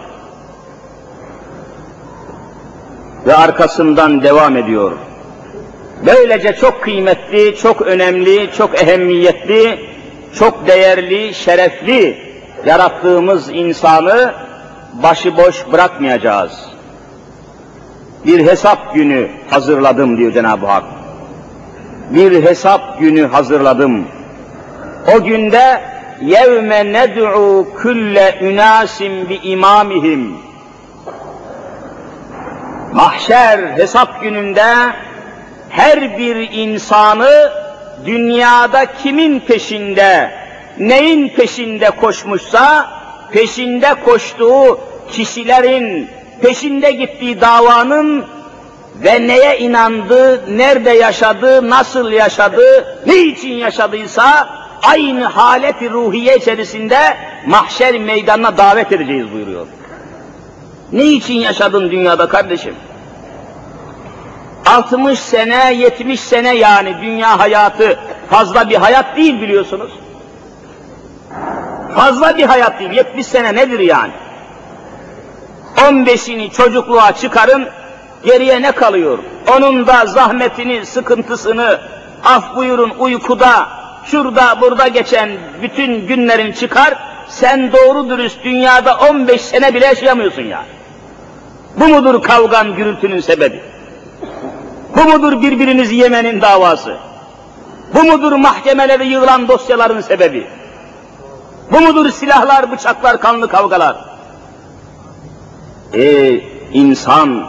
Ve 3.26 3.34
arkasından 3.34 4.22
devam 4.22 4.56
ediyor. 4.56 4.92
Böylece 6.06 6.52
çok 6.52 6.82
kıymetli, 6.82 7.56
çok 7.56 7.82
önemli, 7.82 8.50
çok 8.58 8.82
ehemmiyetli, 8.82 9.78
çok 10.34 10.66
değerli, 10.66 11.34
şerefli 11.34 12.30
yarattığımız 12.66 13.50
insanı 13.50 14.34
başıboş 15.02 15.64
bırakmayacağız. 15.72 16.52
Bir 18.26 18.46
hesap 18.46 18.94
günü 18.94 19.30
hazırladım 19.50 20.16
diyor 20.16 20.32
Cenab-ı 20.32 20.66
Hak. 20.66 20.99
Bir 22.10 22.44
hesap 22.44 23.00
günü 23.00 23.26
hazırladım. 23.26 24.06
O 25.16 25.24
günde 25.24 25.80
yevme 26.20 26.92
ned'u 26.92 27.66
külle 27.82 28.38
ünasim 28.40 29.28
bi 29.28 29.34
imamihim. 29.34 30.36
Mahşer 32.92 33.58
hesap 33.58 34.22
gününde 34.22 34.74
her 35.68 36.18
bir 36.18 36.36
insanı 36.52 37.52
dünyada 38.06 38.86
kimin 38.86 39.40
peşinde, 39.40 40.30
neyin 40.78 41.28
peşinde 41.28 41.90
koşmuşsa, 41.90 42.90
peşinde 43.32 43.94
koştuğu 44.04 44.80
kişilerin, 45.10 46.08
peşinde 46.42 46.90
gittiği 46.90 47.40
davanın 47.40 48.24
ve 49.04 49.26
neye 49.26 49.58
inandı, 49.58 50.42
nerede 50.48 50.90
yaşadı, 50.90 51.70
nasıl 51.70 52.10
yaşadı, 52.10 52.96
ne 53.06 53.16
için 53.16 53.52
yaşadıysa 53.52 54.48
aynı 54.82 55.24
haleti 55.24 55.90
ruhiye 55.90 56.36
içerisinde 56.36 57.16
mahşer 57.46 57.98
meydanına 57.98 58.56
davet 58.56 58.92
edeceğiz 58.92 59.32
buyuruyor. 59.32 59.66
Ne 60.92 61.04
için 61.04 61.34
yaşadın 61.34 61.90
dünyada 61.90 62.28
kardeşim? 62.28 62.74
60 64.66 65.18
sene, 65.18 65.74
70 65.74 66.20
sene 66.20 66.56
yani 66.56 66.96
dünya 67.02 67.38
hayatı 67.38 67.98
fazla 68.30 68.70
bir 68.70 68.76
hayat 68.76 69.16
değil 69.16 69.40
biliyorsunuz. 69.40 69.92
Fazla 71.94 72.36
bir 72.36 72.44
hayat 72.44 72.80
değil, 72.80 72.90
70 72.90 73.26
sene 73.26 73.54
nedir 73.54 73.78
yani? 73.78 74.12
15'ini 75.76 76.50
çocukluğa 76.50 77.12
çıkarın, 77.12 77.68
geriye 78.24 78.62
ne 78.62 78.72
kalıyor? 78.72 79.18
Onun 79.56 79.86
da 79.86 80.06
zahmetini, 80.06 80.86
sıkıntısını, 80.86 81.80
af 82.24 82.56
buyurun 82.56 82.92
uykuda, 82.98 83.68
şurada 84.04 84.60
burada 84.60 84.88
geçen 84.88 85.30
bütün 85.62 86.06
günlerin 86.06 86.52
çıkar, 86.52 86.94
sen 87.28 87.72
doğru 87.72 88.10
dürüst 88.10 88.44
dünyada 88.44 88.96
15 88.96 89.40
sene 89.40 89.74
bile 89.74 89.86
yaşayamıyorsun 89.86 90.42
ya. 90.42 90.64
Bu 91.80 91.88
mudur 91.88 92.22
kavgan 92.22 92.74
gürültünün 92.74 93.20
sebebi? 93.20 93.60
Bu 94.96 95.04
mudur 95.04 95.42
birbirinizi 95.42 95.94
yemenin 95.94 96.40
davası? 96.40 96.96
Bu 97.94 98.04
mudur 98.04 98.32
mahkemelere 98.32 99.04
yığılan 99.04 99.48
dosyaların 99.48 100.00
sebebi? 100.00 100.46
Bu 101.72 101.80
mudur 101.80 102.10
silahlar, 102.10 102.72
bıçaklar, 102.72 103.20
kanlı 103.20 103.48
kavgalar? 103.48 103.96
Ey 105.92 106.44
insan, 106.72 107.44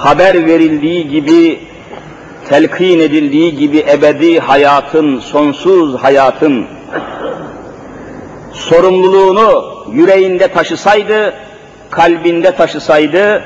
haber 0.00 0.46
verildiği 0.46 1.08
gibi, 1.08 1.60
telkin 2.48 3.00
edildiği 3.00 3.56
gibi 3.56 3.86
ebedi 3.90 4.40
hayatın, 4.40 5.20
sonsuz 5.20 6.02
hayatın 6.02 6.66
sorumluluğunu 8.52 9.64
yüreğinde 9.92 10.48
taşısaydı, 10.48 11.34
kalbinde 11.90 12.56
taşısaydı, 12.56 13.44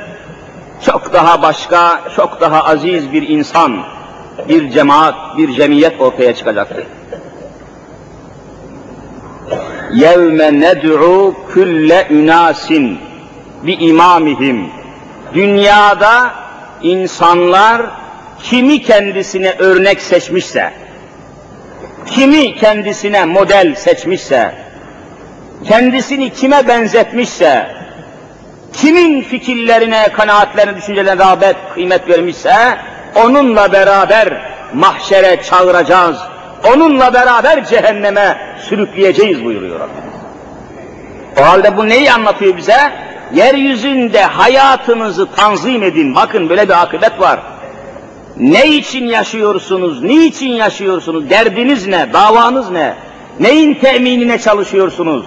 çok 0.86 1.12
daha 1.12 1.42
başka, 1.42 2.00
çok 2.16 2.40
daha 2.40 2.64
aziz 2.64 3.12
bir 3.12 3.28
insan, 3.28 3.82
bir 4.48 4.70
cemaat, 4.70 5.38
bir 5.38 5.52
cemiyet 5.52 6.00
ortaya 6.00 6.34
çıkacaktı. 6.34 6.86
يَوْمَ 10.06 10.40
نَدْعُوا 10.64 11.32
كُلَّ 11.54 11.90
اُنَاسٍ 12.16 12.66
بِاِمَامِهِمْ 13.66 14.58
Dünyada 15.34 16.30
insanlar 16.85 17.81
kimi 18.43 18.81
kendisine 18.81 19.51
örnek 19.51 20.01
seçmişse, 20.01 20.73
kimi 22.05 22.55
kendisine 22.55 23.25
model 23.25 23.75
seçmişse, 23.75 24.51
kendisini 25.67 26.29
kime 26.29 26.67
benzetmişse, 26.67 27.67
kimin 28.73 29.21
fikirlerine, 29.21 30.07
kanaatlerine, 30.13 30.77
düşüncelerine 30.77 31.25
rağbet, 31.25 31.55
kıymet 31.73 32.09
vermişse, 32.09 32.55
onunla 33.15 33.71
beraber 33.71 34.51
mahşere 34.73 35.43
çağıracağız, 35.43 36.17
onunla 36.73 37.13
beraber 37.13 37.65
cehenneme 37.65 38.37
sürükleyeceğiz 38.69 39.43
buyuruyor 39.43 39.79
Rabbimiz. 39.79 40.15
O 41.39 41.45
halde 41.45 41.77
bu 41.77 41.89
neyi 41.89 42.11
anlatıyor 42.11 42.57
bize? 42.57 43.04
Yeryüzünde 43.35 44.23
hayatınızı 44.23 45.27
tanzim 45.35 45.83
edin. 45.83 46.15
Bakın 46.15 46.49
böyle 46.49 46.67
bir 46.69 46.81
akıbet 46.81 47.19
var. 47.19 47.39
Ne 48.37 48.67
için 48.67 49.05
yaşıyorsunuz, 49.05 50.03
niçin 50.03 50.51
yaşıyorsunuz, 50.51 51.29
derdiniz 51.29 51.87
ne, 51.87 52.13
davanız 52.13 52.71
ne, 52.71 52.95
neyin 53.39 53.73
teminine 53.73 54.39
çalışıyorsunuz, 54.39 55.25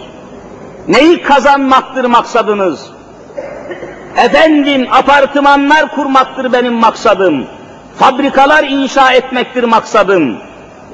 neyi 0.88 1.22
kazanmaktır 1.22 2.04
maksadınız, 2.04 2.90
efendim 4.16 4.88
apartmanlar 4.92 5.94
kurmaktır 5.94 6.52
benim 6.52 6.74
maksadım, 6.74 7.46
fabrikalar 7.98 8.64
inşa 8.64 9.12
etmektir 9.12 9.64
maksadım, 9.64 10.36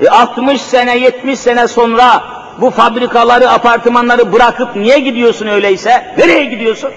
e 0.00 0.08
60 0.08 0.62
sene, 0.62 0.98
70 0.98 1.38
sene 1.38 1.68
sonra 1.68 2.24
bu 2.60 2.70
fabrikaları, 2.70 3.50
apartmanları 3.50 4.32
bırakıp 4.32 4.76
niye 4.76 4.98
gidiyorsun 4.98 5.46
öyleyse? 5.46 6.14
Nereye 6.18 6.44
gidiyorsun? 6.44 6.90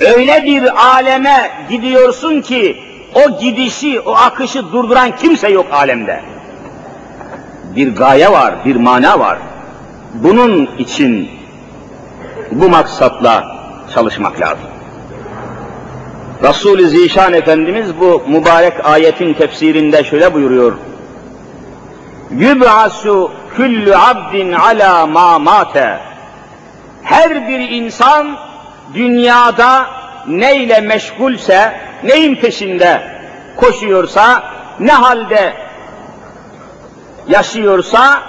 Öyle 0.00 0.44
bir 0.44 0.86
aleme 0.86 1.50
gidiyorsun 1.70 2.40
ki 2.40 2.76
o 3.14 3.40
gidişi, 3.40 4.00
o 4.00 4.14
akışı 4.14 4.72
durduran 4.72 5.16
kimse 5.16 5.48
yok 5.48 5.66
alemde. 5.72 6.20
Bir 7.76 7.96
gaye 7.96 8.32
var, 8.32 8.54
bir 8.64 8.76
mana 8.76 9.18
var. 9.18 9.38
Bunun 10.14 10.70
için 10.78 11.30
bu 12.52 12.68
maksatla 12.68 13.56
çalışmak 13.94 14.40
lazım. 14.40 14.66
Resul-i 16.42 16.88
Zişan 16.88 17.32
Efendimiz 17.32 18.00
bu 18.00 18.22
mübarek 18.28 18.86
ayetin 18.86 19.34
tefsirinde 19.34 20.04
şöyle 20.04 20.34
buyuruyor. 20.34 20.72
Yüb'asu 22.30 23.32
küllü 23.56 23.96
abdin 23.96 24.52
ala 24.52 25.06
ma 25.06 25.38
mate. 25.38 25.98
Her 27.02 27.48
bir 27.48 27.60
insan 27.70 28.36
dünyada 28.94 29.86
neyle 30.26 30.80
meşgulse, 30.80 31.80
neyin 32.04 32.34
peşinde 32.34 33.02
koşuyorsa, 33.56 34.42
ne 34.80 34.92
halde 34.92 35.54
yaşıyorsa, 37.28 38.22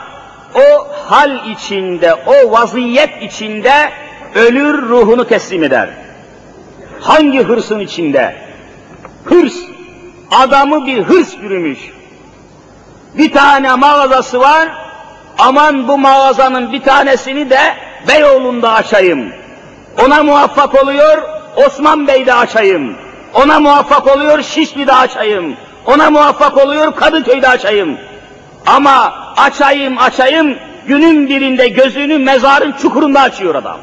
o 0.56 0.88
hal 1.10 1.50
içinde, 1.50 2.14
o 2.14 2.52
vaziyet 2.52 3.24
içinde 3.24 3.90
ölür 4.36 4.82
ruhunu 4.82 5.28
teslim 5.28 5.64
eder. 5.64 5.90
Hangi 7.02 7.44
hırsın 7.44 7.80
içinde? 7.80 8.36
Hırs, 9.26 9.56
adamı 10.32 10.86
bir 10.86 11.04
hırs 11.04 11.42
bürümüş. 11.42 11.80
Bir 13.14 13.32
tane 13.32 13.76
mağazası 13.76 14.40
var, 14.40 14.70
aman 15.38 15.88
bu 15.88 15.98
mağazanın 15.98 16.72
bir 16.72 16.82
tanesini 16.82 17.50
de 17.50 17.60
Beyoğlu'nda 18.08 18.74
açayım. 18.74 19.34
Ona 20.06 20.24
muvaffak 20.24 20.84
oluyor, 20.84 21.22
Osman 21.56 22.08
Bey'de 22.08 22.34
açayım. 22.34 22.96
Ona 23.34 23.60
muvaffak 23.60 24.16
oluyor, 24.16 24.42
Şişli'de 24.42 24.94
açayım. 24.94 25.56
Ona 25.86 26.10
muvaffak 26.10 26.58
oluyor, 26.58 26.96
Kadıköy'de 26.96 27.48
açayım. 27.48 27.98
Ama 28.68 29.14
açayım 29.38 29.98
açayım, 29.98 30.58
günün 30.88 31.30
birinde 31.30 31.68
gözünü 31.68 32.18
mezarın 32.18 32.72
çukurunda 32.72 33.22
açıyor 33.22 33.56
adam. 33.56 33.78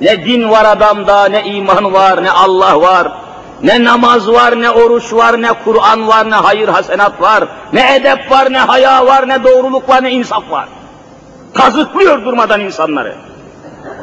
Ne 0.00 0.24
din 0.24 0.50
var 0.50 0.64
adamda, 0.64 1.28
ne 1.28 1.42
iman 1.42 1.92
var, 1.92 2.22
ne 2.22 2.30
Allah 2.30 2.80
var, 2.80 3.12
ne 3.62 3.84
namaz 3.84 4.28
var, 4.28 4.60
ne 4.60 4.70
oruç 4.70 5.12
var, 5.12 5.42
ne 5.42 5.52
Kur'an 5.64 6.08
var, 6.08 6.30
ne 6.30 6.34
hayır 6.34 6.68
hasenat 6.68 7.20
var, 7.20 7.44
ne 7.72 7.94
edep 7.96 8.30
var, 8.30 8.52
ne 8.52 8.58
haya 8.58 9.06
var, 9.06 9.28
ne 9.28 9.44
doğruluk 9.44 9.88
var, 9.88 10.02
ne 10.02 10.10
insaf 10.10 10.50
var. 10.50 10.68
Kazıklıyor 11.54 12.24
durmadan 12.24 12.60
insanları. 12.60 13.14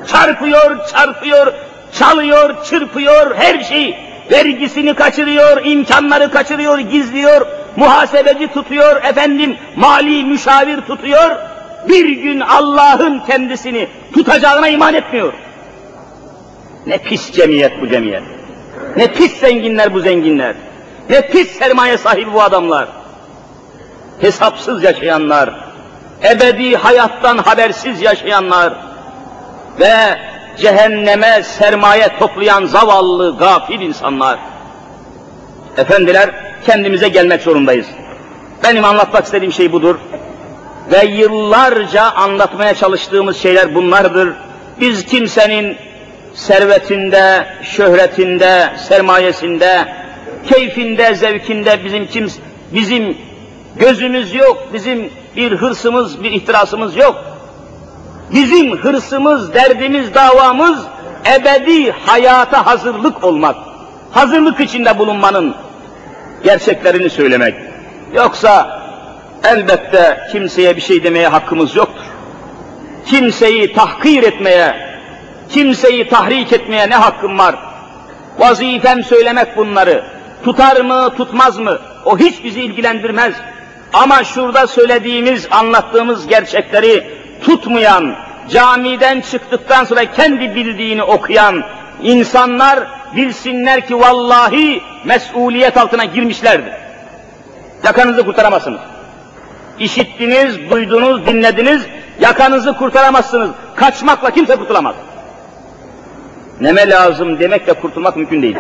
Çarpıyor, 0.08 0.88
çarpıyor, 0.88 1.54
çalıyor, 1.94 2.64
çırpıyor, 2.64 3.36
her 3.36 3.64
şey. 3.64 3.98
Vergisini 4.32 4.94
kaçırıyor, 4.94 5.66
imkanları 5.66 6.32
kaçırıyor, 6.32 6.80
gizliyor, 6.80 7.48
muhasebeci 7.76 8.48
tutuyor, 8.48 9.04
efendim 9.04 9.58
mali 9.76 10.24
müşavir 10.24 10.82
tutuyor. 10.82 11.36
Bir 11.88 12.10
gün 12.10 12.40
Allah'ın 12.40 13.20
kendisini 13.20 13.88
tutacağına 14.14 14.68
iman 14.68 14.94
etmiyor. 14.94 15.34
Ne 16.88 16.98
pis 16.98 17.32
cemiyet 17.32 17.82
bu 17.82 17.88
cemiyet. 17.88 18.39
Ne 18.98 19.12
pis 19.12 19.40
zenginler 19.40 19.94
bu 19.94 20.00
zenginler. 20.00 20.56
Ne 21.10 21.28
pis 21.28 21.52
sermaye 21.52 21.98
sahibi 21.98 22.34
bu 22.34 22.42
adamlar. 22.42 22.88
Hesapsız 24.22 24.84
yaşayanlar, 24.84 25.54
ebedi 26.24 26.76
hayattan 26.76 27.38
habersiz 27.38 28.02
yaşayanlar 28.02 28.74
ve 29.80 29.94
cehenneme 30.58 31.44
sermaye 31.44 32.08
toplayan 32.20 32.66
zavallı, 32.66 33.38
gafil 33.38 33.82
insanlar. 33.82 34.40
Efendiler, 35.78 36.30
kendimize 36.66 37.08
gelmek 37.08 37.42
zorundayız. 37.42 37.88
Benim 38.64 38.86
anlatmak 38.86 39.26
istediğim 39.26 39.54
şey 39.54 39.72
budur. 39.72 39.96
Ve 40.92 41.06
yıllarca 41.06 42.04
anlatmaya 42.04 42.76
çalıştığımız 42.76 43.38
şeyler 43.38 43.76
bunlardır. 43.76 44.34
Biz 44.80 45.06
kimsenin 45.06 45.78
servetinde, 46.40 47.46
şöhretinde, 47.64 48.70
sermayesinde, 48.78 49.86
keyfinde, 50.50 51.16
zevkinde 51.16 51.86
bizim 51.86 52.08
kim, 52.08 52.28
bizim 52.74 53.18
gözümüz 53.76 54.36
yok, 54.36 54.70
bizim 54.74 55.10
bir 55.36 55.52
hırsımız, 55.52 56.24
bir 56.24 56.32
ihtirasımız 56.32 56.98
yok. 56.98 57.16
Bizim 58.34 58.78
hırsımız, 58.78 59.54
derdimiz, 59.54 60.14
davamız 60.14 60.80
ebedi 61.36 61.92
hayata 61.92 62.66
hazırlık 62.66 63.24
olmak. 63.24 63.56
Hazırlık 64.12 64.60
içinde 64.60 64.98
bulunmanın 64.98 65.56
gerçeklerini 66.44 67.10
söylemek. 67.10 67.56
Yoksa 68.14 68.82
elbette 69.44 70.28
kimseye 70.32 70.76
bir 70.76 70.82
şey 70.82 71.04
demeye 71.04 71.28
hakkımız 71.28 71.76
yoktur. 71.76 72.06
Kimseyi 73.06 73.74
tahkir 73.74 74.24
etmeye, 74.24 74.89
kimseyi 75.50 76.10
tahrik 76.10 76.54
etmeye 76.54 76.90
ne 76.90 76.96
hakkım 76.96 77.40
var? 77.40 77.56
Vazifem 78.40 79.04
söylemek 79.04 79.58
bunları. 79.58 80.04
Tutar 80.44 80.82
mı, 80.82 81.14
tutmaz 81.18 81.58
mı? 81.58 81.80
O 82.06 82.18
hiç 82.18 82.44
bizi 82.44 82.62
ilgilendirmez. 82.62 83.34
Ama 83.94 84.24
şurada 84.24 84.68
söylediğimiz, 84.68 85.48
anlattığımız 85.52 86.28
gerçekleri 86.28 87.18
tutmayan, 87.44 88.16
camiden 88.50 89.22
çıktıktan 89.22 89.84
sonra 89.84 90.12
kendi 90.12 90.56
bildiğini 90.56 91.04
okuyan 91.04 91.64
insanlar 92.04 92.80
bilsinler 93.16 93.88
ki 93.88 94.00
vallahi 94.00 94.82
mesuliyet 95.06 95.78
altına 95.78 96.06
girmişlerdir. 96.06 96.74
Yakanızı 97.84 98.26
kurtaramazsınız. 98.26 98.80
İşittiniz, 99.80 100.70
duydunuz, 100.70 101.26
dinlediniz, 101.26 101.86
yakanızı 102.20 102.74
kurtaramazsınız. 102.74 103.50
Kaçmakla 103.76 104.32
kimse 104.32 104.56
kurtulamaz. 104.56 104.96
Neme 106.62 106.90
lazım 106.90 107.40
demekle 107.40 107.74
kurtulmak 107.74 108.16
mümkün 108.16 108.42
değil. 108.42 108.58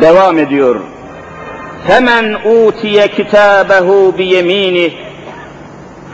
Devam 0.00 0.38
ediyor. 0.38 0.80
Femen 1.86 2.34
utiye 2.44 3.08
kitabehu 3.08 4.14
bi 4.18 4.24
yeminih 4.24 4.92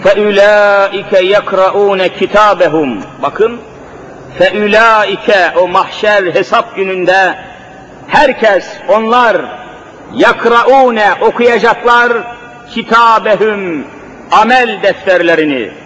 feulaike 0.02 1.24
yekraune 1.24 2.08
kitabehum. 2.08 2.98
Bakın 3.22 3.60
feulaike 4.38 5.52
o 5.60 5.68
mahşer 5.68 6.34
hesap 6.34 6.76
gününde 6.76 7.34
herkes 8.08 8.66
onlar 8.88 9.36
yakraune 10.14 11.10
okuyacaklar 11.20 12.12
kitabehum 12.70 13.84
amel 14.32 14.82
defterlerini 14.82 15.85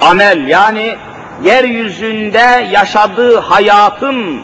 Amel 0.00 0.48
yani 0.48 0.96
yeryüzünde 1.44 2.68
yaşadığı 2.72 3.38
hayatın 3.38 4.42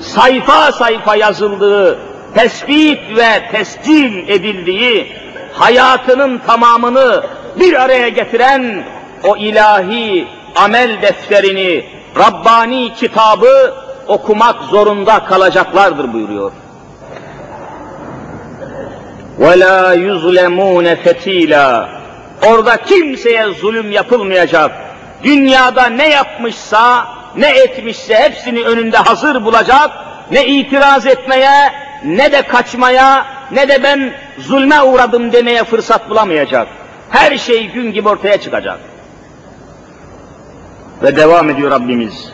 sayfa 0.00 0.72
sayfa 0.72 1.16
yazıldığı, 1.16 1.98
tespit 2.34 3.16
ve 3.16 3.48
tescil 3.52 4.28
edildiği 4.28 5.12
hayatının 5.52 6.38
tamamını 6.38 7.22
bir 7.60 7.82
araya 7.82 8.08
getiren 8.08 8.84
o 9.24 9.36
ilahi 9.36 10.28
amel 10.56 11.02
defterini, 11.02 11.84
Rabbani 12.18 12.94
kitabı 12.94 13.74
okumak 14.08 14.62
zorunda 14.62 15.24
kalacaklardır 15.24 16.12
buyuruyor. 16.12 16.52
وَلَا 19.40 19.94
يُظْلَمُونَ 20.06 20.86
فَت۪يلًا 21.04 21.86
Orada 22.46 22.76
kimseye 22.76 23.46
zulüm 23.46 23.90
yapılmayacak. 23.90 24.70
Dünyada 25.22 25.86
ne 25.86 26.08
yapmışsa, 26.08 27.06
ne 27.36 27.48
etmişse 27.48 28.14
hepsini 28.14 28.64
önünde 28.64 28.96
hazır 28.96 29.44
bulacak. 29.44 29.90
Ne 30.30 30.46
itiraz 30.46 31.06
etmeye, 31.06 31.72
ne 32.04 32.32
de 32.32 32.42
kaçmaya, 32.42 33.26
ne 33.52 33.68
de 33.68 33.82
ben 33.82 34.14
zulme 34.38 34.82
uğradım 34.82 35.32
demeye 35.32 35.64
fırsat 35.64 36.10
bulamayacak. 36.10 36.68
Her 37.10 37.38
şey 37.38 37.66
gün 37.66 37.92
gibi 37.92 38.08
ortaya 38.08 38.40
çıkacak. 38.40 38.78
Ve 41.02 41.16
devam 41.16 41.50
ediyor 41.50 41.70
Rabbimiz. 41.70 42.32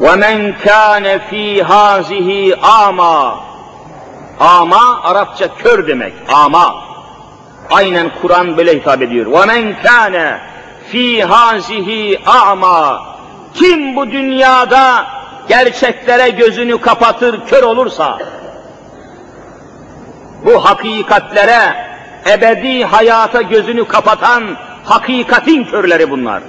وَمَنْ 0.00 0.52
كَانَ 0.64 1.18
ف۪ي 1.30 1.62
هَذِهِ 1.62 2.56
ama 2.62 3.40
Ama 4.40 5.02
Arapça 5.02 5.54
kör 5.54 5.88
demek, 5.88 6.12
ama. 6.32 6.90
Aynen 7.70 8.10
Kur'an 8.22 8.56
böyle 8.56 8.74
hitap 8.74 9.02
ediyor. 9.02 9.26
وَمَنْ 9.26 9.74
كَانَ 9.84 10.38
ف۪ي 10.92 11.24
هَذِهِ 11.24 12.18
ama 12.26 13.10
Kim 13.54 13.96
bu 13.96 14.10
dünyada 14.10 15.06
gerçeklere 15.48 16.30
gözünü 16.30 16.80
kapatır, 16.80 17.46
kör 17.46 17.62
olursa, 17.62 18.18
bu 20.44 20.64
hakikatlere, 20.64 21.90
ebedi 22.30 22.84
hayata 22.84 23.42
gözünü 23.42 23.84
kapatan 23.84 24.56
hakikatin 24.84 25.64
körleri 25.64 26.10
bunlar. 26.10 26.42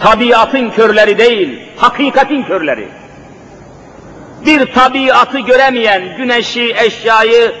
Tabiatın 0.00 0.70
körleri 0.70 1.18
değil, 1.18 1.62
hakikatin 1.76 2.42
körleri. 2.42 2.88
Bir 4.46 4.72
tabiatı 4.72 5.38
göremeyen, 5.38 6.16
güneşi, 6.16 6.74
eşyayı, 6.78 7.54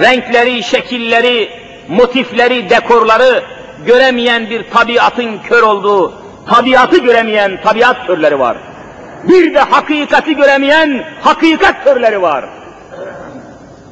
renkleri, 0.00 0.62
şekilleri, 0.62 1.50
motifleri, 1.88 2.70
dekorları 2.70 3.42
göremeyen 3.86 4.50
bir 4.50 4.70
tabiatın 4.70 5.38
kör 5.38 5.62
olduğu, 5.62 6.14
tabiatı 6.48 6.98
göremeyen 6.98 7.60
tabiat 7.62 8.06
körleri 8.06 8.38
var. 8.38 8.56
Bir 9.24 9.54
de 9.54 9.60
hakikati 9.60 10.36
göremeyen 10.36 11.04
hakikat 11.20 11.84
körleri 11.84 12.22
var. 12.22 12.44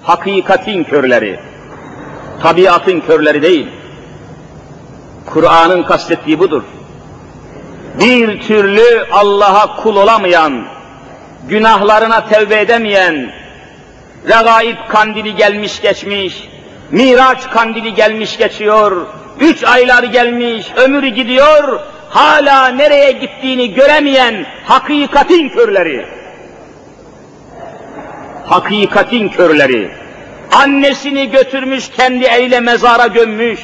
Hakikatin 0.02 0.84
körleri, 0.84 1.40
tabiatın 2.42 3.00
körleri 3.00 3.42
değil. 3.42 3.68
Kur'an'ın 5.26 5.82
kastettiği 5.82 6.38
budur. 6.38 6.62
Bir 8.00 8.42
türlü 8.42 9.06
Allah'a 9.12 9.76
kul 9.76 9.96
olamayan, 9.96 10.66
günahlarına 11.48 12.26
tevbe 12.26 12.60
edemeyen, 12.60 13.32
regaib 14.28 14.76
kandili 14.88 15.36
gelmiş 15.36 15.80
geçmiş, 15.80 16.48
miraç 16.90 17.50
kandili 17.50 17.94
gelmiş 17.94 18.38
geçiyor, 18.38 19.06
üç 19.40 19.64
aylar 19.64 20.02
gelmiş, 20.02 20.66
ömür 20.76 21.06
gidiyor, 21.06 21.80
hala 22.08 22.68
nereye 22.68 23.12
gittiğini 23.12 23.74
göremeyen 23.74 24.46
hakikatin 24.64 25.48
körleri. 25.48 26.06
Hakikatin 28.46 29.28
körleri. 29.28 29.90
Annesini 30.52 31.30
götürmüş 31.30 31.90
kendi 31.90 32.24
eyle 32.24 32.60
mezara 32.60 33.06
gömmüş, 33.06 33.60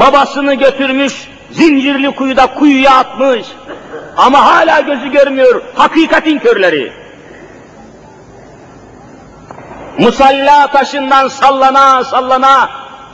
babasını 0.00 0.54
götürmüş 0.54 1.28
zincirli 1.50 2.10
kuyuda 2.10 2.46
kuyuya 2.46 2.94
atmış, 2.94 3.46
ama 4.16 4.44
hala 4.44 4.80
gözü 4.80 5.12
görmüyor 5.12 5.62
hakikatin 5.74 6.38
körleri. 6.38 6.99
Musalla 9.99 10.67
taşından 10.67 11.27
sallana 11.27 12.03
sallana 12.03 12.69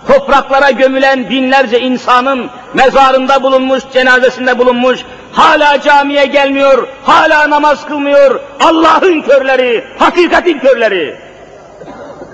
topraklara 0.08 0.72
gömülen 0.72 1.30
binlerce 1.30 1.80
insanın 1.80 2.50
mezarında 2.74 3.44
bulunmuş, 3.44 3.84
cenazesinde 3.94 4.60
bulunmuş, 4.60 5.00
hala 5.32 5.82
camiye 5.82 6.26
gelmiyor, 6.26 6.88
hala 7.04 7.50
namaz 7.50 7.86
kılmıyor, 7.86 8.40
Allah'ın 8.60 9.22
körleri, 9.22 9.84
hakikatin 10.00 10.60
körleri. 10.60 11.16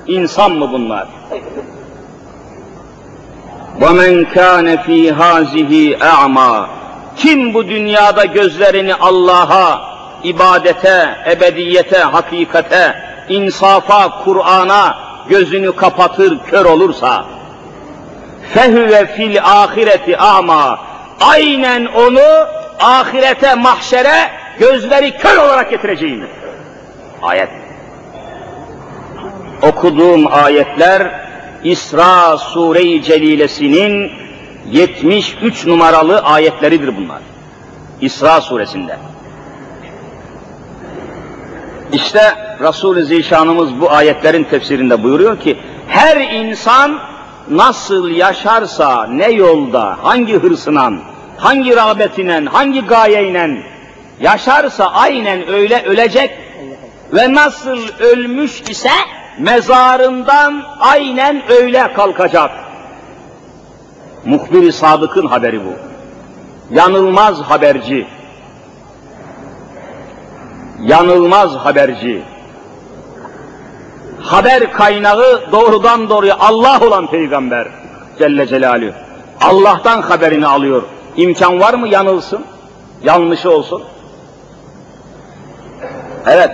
İnsan 0.08 0.52
mı 0.52 0.72
bunlar? 0.72 1.08
وَمَنْ 3.82 4.26
كَانَ 4.26 4.78
ف۪ي 4.78 5.14
هَذِهِ 5.14 5.98
اَعْمَى 5.98 6.66
Kim 7.18 7.54
bu 7.54 7.68
dünyada 7.68 8.26
gözlerini 8.26 8.96
Allah'a, 8.96 9.82
ibadete, 10.24 11.16
ebediyete, 11.32 11.98
hakikate, 11.98 12.96
insafa, 13.29 14.25
Kur'an'a 14.25 14.97
gözünü 15.29 15.77
kapatır, 15.77 16.39
kör 16.51 16.65
olursa, 16.65 17.25
fehüve 18.55 19.07
fil 19.07 19.39
ahireti 19.43 20.17
ama 20.19 20.79
aynen 21.21 21.87
onu 21.87 22.47
ahirete, 22.81 23.55
mahşere 23.55 24.31
gözleri 24.59 25.17
kör 25.17 25.37
olarak 25.37 25.71
getireceğim. 25.71 26.29
Ayet. 27.23 27.49
Okuduğum 29.63 30.27
ayetler 30.33 31.23
İsra 31.65 32.39
Sure-i 32.39 33.03
Celilesinin 33.03 34.13
73 34.71 35.67
numaralı 35.67 36.21
ayetleridir 36.21 36.97
bunlar. 36.97 37.19
İsra 38.01 38.41
suresinde. 38.41 38.97
İşte 41.93 42.21
Resul-i 42.61 43.05
Zişanımız 43.05 43.81
bu 43.81 43.91
ayetlerin 43.91 44.45
tefsirinde 44.45 45.03
buyuruyor 45.03 45.41
ki, 45.41 45.59
her 45.89 46.17
insan 46.17 46.99
nasıl 47.51 48.09
yaşarsa, 48.09 49.07
ne 49.07 49.31
yolda, 49.31 49.99
hangi 50.03 50.35
hırsına, 50.35 50.93
hangi 51.37 51.77
rağbetinen, 51.77 52.47
hangi 52.47 52.81
gayeyle 52.81 53.65
yaşarsa 54.21 54.87
aynen 54.87 55.49
öyle 55.49 55.83
ölecek 55.83 56.31
ve 57.13 57.35
nasıl 57.35 57.79
ölmüş 58.01 58.61
ise 58.61 58.91
mezarından 59.39 60.63
aynen 60.81 61.43
öyle 61.53 61.93
kalkacak. 61.93 62.51
Muhbir-i 64.25 64.73
Sadık'ın 64.73 65.27
haberi 65.27 65.61
bu. 65.65 65.73
Yanılmaz 66.71 67.41
haberci. 67.41 68.07
Yanılmaz 70.83 71.57
haberci. 71.57 72.23
Haber 74.21 74.73
kaynağı 74.73 75.53
doğrudan 75.53 76.09
doğruya 76.09 76.37
Allah 76.41 76.81
olan 76.81 77.07
peygamber 77.07 77.69
Celle 78.19 78.47
Celaluhu. 78.47 78.93
Allah'tan 79.41 80.03
haberini 80.03 80.47
alıyor. 80.47 80.83
İmkan 81.17 81.61
var 81.61 81.75
mı 81.75 81.89
yanılsın? 81.89 82.45
Yanlışı 83.03 83.51
olsun. 83.51 83.83
Evet. 86.27 86.51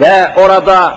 Ve 0.00 0.34
orada 0.36 0.94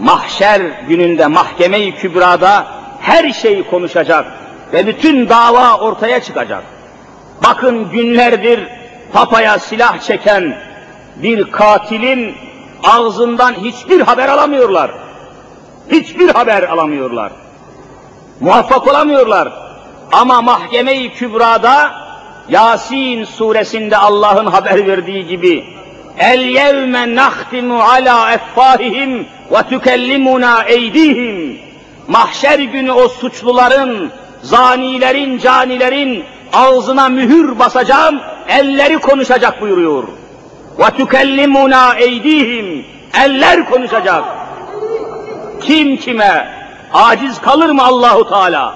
mahşer 0.00 0.60
gününde, 0.88 1.26
mahkeme-i 1.26 1.94
kübrada 1.94 2.66
her 3.00 3.32
şeyi 3.32 3.70
konuşacak 3.70 4.26
ve 4.72 4.86
bütün 4.86 5.28
dava 5.28 5.78
ortaya 5.78 6.20
çıkacak. 6.20 6.62
Bakın 7.44 7.90
günlerdir 7.90 8.68
papaya 9.12 9.58
silah 9.58 10.00
çeken 10.00 10.67
bir 11.22 11.50
katilin 11.50 12.34
ağzından 12.84 13.52
hiçbir 13.52 14.00
haber 14.00 14.28
alamıyorlar. 14.28 14.90
Hiçbir 15.90 16.28
haber 16.28 16.62
alamıyorlar. 16.62 17.32
Muvaffak 18.40 18.88
olamıyorlar. 18.88 19.52
Ama 20.12 20.42
mahkeme-i 20.42 21.12
kübrada 21.12 21.92
Yasin 22.48 23.24
suresinde 23.24 23.96
Allah'ın 23.96 24.46
haber 24.46 24.86
verdiği 24.86 25.26
gibi 25.26 25.64
El 26.18 26.40
yevme 26.40 27.14
nahtimu 27.14 27.80
ala 27.82 28.32
effahihim 28.32 29.26
ve 29.52 29.62
tükellimuna 29.68 30.62
eydihim. 30.62 31.58
Mahşer 32.08 32.58
günü 32.58 32.90
o 32.92 33.08
suçluların, 33.08 34.10
zanilerin, 34.42 35.38
canilerin 35.38 36.24
ağzına 36.52 37.08
mühür 37.08 37.58
basacağım, 37.58 38.20
elleri 38.48 38.98
konuşacak 38.98 39.60
buyuruyor. 39.60 40.04
Tükellimuna 40.96 41.94
eydihim. 41.94 42.84
Eller 43.24 43.70
konuşacak. 43.70 44.24
Kim 45.60 45.96
kime? 45.96 46.48
Aciz 46.92 47.40
kalır 47.40 47.70
mı 47.70 47.82
Allahu 47.82 48.28
Teala? 48.28 48.74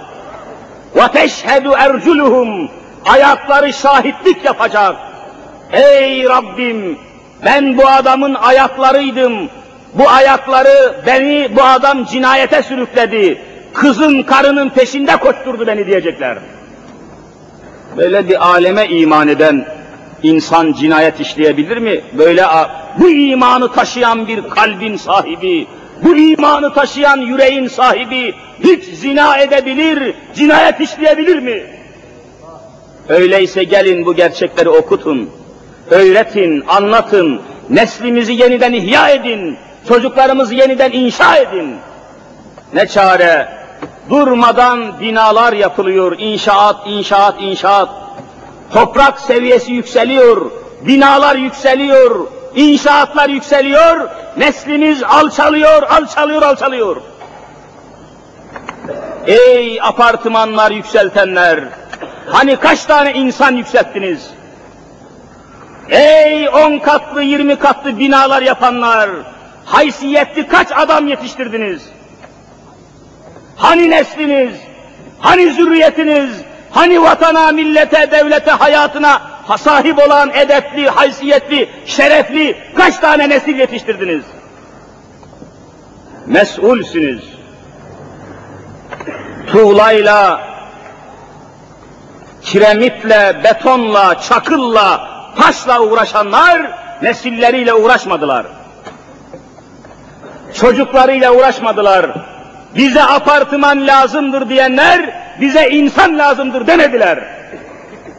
Teşhedü 1.13 1.69
erculuhum. 1.79 2.71
Ayakları 3.07 3.73
şahitlik 3.73 4.45
yapacak. 4.45 4.97
Ey 5.73 6.25
Rabbim 6.25 6.99
ben 7.45 7.79
bu 7.79 7.89
adamın 7.89 8.35
ayaklarıydım. 8.35 9.49
Bu 9.95 10.09
ayakları 10.09 11.03
beni 11.07 11.57
bu 11.57 11.63
adam 11.63 12.05
cinayete 12.05 12.63
sürükledi. 12.63 13.39
Kızın 13.75 14.23
karının 14.23 14.69
peşinde 14.69 15.17
koşturdu 15.17 15.67
beni 15.67 15.87
diyecekler. 15.87 16.39
Böyle 17.97 18.29
bir 18.29 18.47
aleme 18.49 18.87
iman 18.87 19.29
eden 19.29 19.67
insan 20.23 20.73
cinayet 20.73 21.21
işleyebilir 21.21 21.77
mi? 21.77 22.01
Böyle 22.19 22.45
bu 22.99 23.09
imanı 23.09 23.73
taşıyan 23.73 24.29
bir 24.29 24.49
kalbin 24.49 24.97
sahibi, 24.97 25.67
bu 26.05 26.17
imanı 26.17 26.75
taşıyan 26.75 27.17
yüreğin 27.17 27.69
sahibi 27.69 28.35
hiç 28.65 28.85
zina 28.85 29.39
edebilir, 29.39 30.15
cinayet 30.35 30.81
işleyebilir 30.81 31.39
mi? 31.39 31.63
Öyleyse 33.09 33.65
gelin 33.65 34.07
bu 34.07 34.15
gerçekleri 34.15 34.69
okutun, 34.69 35.31
öğretin, 35.91 36.65
anlatın, 36.69 37.41
neslimizi 37.71 38.33
yeniden 38.33 38.73
ihya 38.73 39.09
edin, 39.09 39.57
çocuklarımızı 39.89 40.55
yeniden 40.55 40.93
inşa 40.93 41.37
edin. 41.37 41.77
Ne 42.75 42.87
çare, 42.87 43.49
durmadan 44.11 45.01
binalar 45.01 45.53
yapılıyor, 45.53 46.19
inşaat, 46.19 46.77
inşaat, 46.87 47.35
inşaat. 47.41 48.02
Toprak 48.73 49.21
seviyesi 49.21 49.73
yükseliyor, 49.73 50.51
binalar 50.81 51.37
yükseliyor, 51.37 52.27
inşaatlar 52.55 53.29
yükseliyor, 53.29 54.09
neslimiz 54.37 55.03
alçalıyor, 55.03 55.83
alçalıyor, 55.83 56.43
alçalıyor. 56.43 56.97
Ey 59.27 59.79
apartmanlar 59.83 60.71
yükseltenler, 60.71 61.65
hani 62.27 62.57
kaç 62.57 62.85
tane 62.85 63.13
insan 63.13 63.57
yükselttiniz? 63.57 64.31
Ey 65.89 66.49
on 66.49 66.79
katlı, 66.79 67.23
yirmi 67.23 67.57
katlı 67.57 67.99
binalar 67.99 68.43
yapanlar, 68.43 69.11
haysiyetli 69.65 70.47
kaç 70.49 70.69
adam 70.75 71.09
yetiştirdiniz? 71.09 71.83
Hani 73.57 73.91
nesliniz, 73.91 74.55
hani 75.19 75.53
zürriyetiniz, 75.53 76.31
hani 76.73 77.03
vatana, 77.03 77.53
millete, 77.53 78.11
devlete, 78.11 78.51
hayatına 78.51 79.23
sahip 79.59 79.99
olan 79.99 80.31
edepli, 80.35 80.89
haysiyetli, 80.89 81.71
şerefli 81.87 82.57
kaç 82.77 82.99
tane 82.99 83.29
nesil 83.29 83.59
yetiştirdiniz? 83.59 84.25
Mesulsünüz. 86.27 87.25
Tuğlayla, 89.47 90.41
kiremitle, 92.43 93.41
betonla, 93.45 94.21
çakılla, 94.21 95.09
taşla 95.41 95.81
uğraşanlar 95.81 96.79
nesilleriyle 97.03 97.75
uğraşmadılar. 97.75 98.47
Çocuklarıyla 100.55 101.33
uğraşmadılar. 101.33 102.07
Bize 102.77 103.03
apartman 103.03 103.87
lazımdır 103.87 104.49
diyenler 104.49 105.22
bize 105.41 105.69
insan 105.69 106.19
lazımdır 106.19 106.67
demediler. 106.67 107.19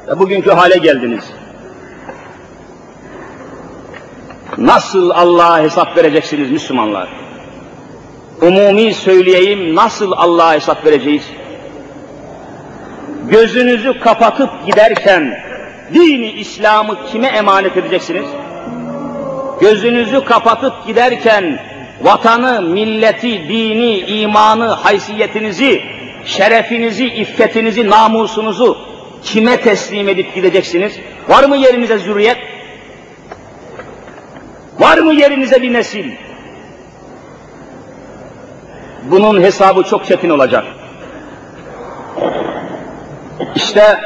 Ve 0.08 0.20
bugünkü 0.20 0.52
hale 0.52 0.78
geldiniz. 0.78 1.24
Nasıl 4.58 5.10
Allah'a 5.10 5.62
hesap 5.62 5.98
vereceksiniz 5.98 6.52
Müslümanlar? 6.52 7.10
Umumi 8.42 8.94
söyleyeyim 8.94 9.76
nasıl 9.76 10.12
Allah'a 10.12 10.54
hesap 10.54 10.86
vereceğiz? 10.86 11.24
Gözünüzü 13.30 14.00
kapatıp 14.00 14.50
giderken 14.66 15.40
dini 15.94 16.32
İslam'ı 16.32 17.06
kime 17.12 17.28
emanet 17.28 17.78
edeceksiniz? 17.78 18.26
Gözünüzü 19.62 20.24
kapatıp 20.24 20.88
giderken 20.88 21.60
vatanı, 22.02 22.62
milleti, 22.62 23.50
dini, 23.50 23.98
imanı, 23.98 24.68
haysiyetinizi, 24.68 25.82
şerefinizi, 26.26 27.06
iffetinizi, 27.06 27.90
namusunuzu 27.90 28.78
kime 29.24 29.58
teslim 29.62 30.10
edip 30.10 30.36
gideceksiniz? 30.36 30.94
Var 31.30 31.44
mı 31.44 31.58
yerinize 31.58 31.98
zürriyet? 31.98 32.38
Var 34.80 34.98
mı 34.98 35.14
yerinize 35.14 35.62
bir 35.62 35.74
nesil? 35.74 36.12
Bunun 39.04 39.42
hesabı 39.42 39.84
çok 39.84 40.06
çetin 40.06 40.30
olacak. 40.30 40.64
İşte 43.56 44.00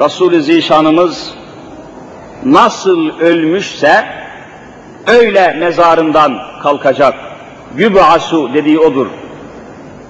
Resul-i 0.00 0.42
Zişanımız 0.42 1.34
nasıl 2.44 3.18
ölmüşse 3.20 4.04
öyle 5.06 5.52
mezarından 5.52 6.38
kalkacak. 6.62 7.14
Yüb'asu 7.76 8.54
dediği 8.54 8.78
odur. 8.78 9.06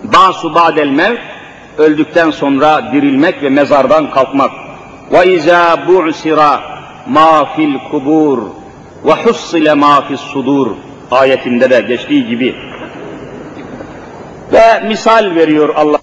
Basu 0.05 0.55
ba'del 0.55 0.89
mevt, 0.89 1.21
öldükten 1.79 2.31
sonra 2.31 2.93
dirilmek 2.93 3.43
ve 3.43 3.49
mezardan 3.49 4.11
kalkmak. 4.11 4.51
Ve 5.13 5.35
izâ 5.35 5.87
bu'sira 5.89 6.61
ma 7.07 7.45
fil 7.57 7.79
kubur 7.91 8.39
ve 9.05 9.13
hussile 9.13 9.75
ma 9.75 10.01
fis 10.01 10.21
sudur 10.21 10.77
ayetinde 11.11 11.71
de 11.71 11.81
geçtiği 11.81 12.27
gibi. 12.27 12.55
Ve 14.53 14.81
misal 14.89 15.35
veriyor 15.35 15.69
Allah. 15.75 15.99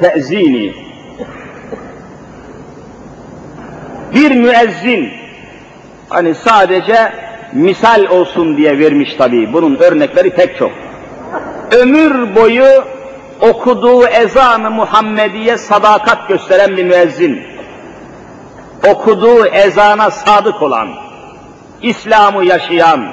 Te'zini 0.00 0.74
bir 4.14 4.30
müezzin 4.30 5.27
hani 6.08 6.34
sadece 6.34 7.12
misal 7.52 8.04
olsun 8.04 8.56
diye 8.56 8.78
vermiş 8.78 9.14
tabii. 9.18 9.52
Bunun 9.52 9.76
örnekleri 9.76 10.30
pek 10.30 10.58
çok. 10.58 10.72
Ömür 11.72 12.34
boyu 12.34 12.84
okuduğu 13.40 14.06
ezanı 14.06 14.70
Muhammediye 14.70 15.58
sadakat 15.58 16.28
gösteren 16.28 16.76
bir 16.76 16.84
müezzin. 16.84 17.42
Okuduğu 18.90 19.46
ezana 19.46 20.10
sadık 20.10 20.62
olan, 20.62 20.88
İslam'ı 21.82 22.44
yaşayan, 22.44 23.08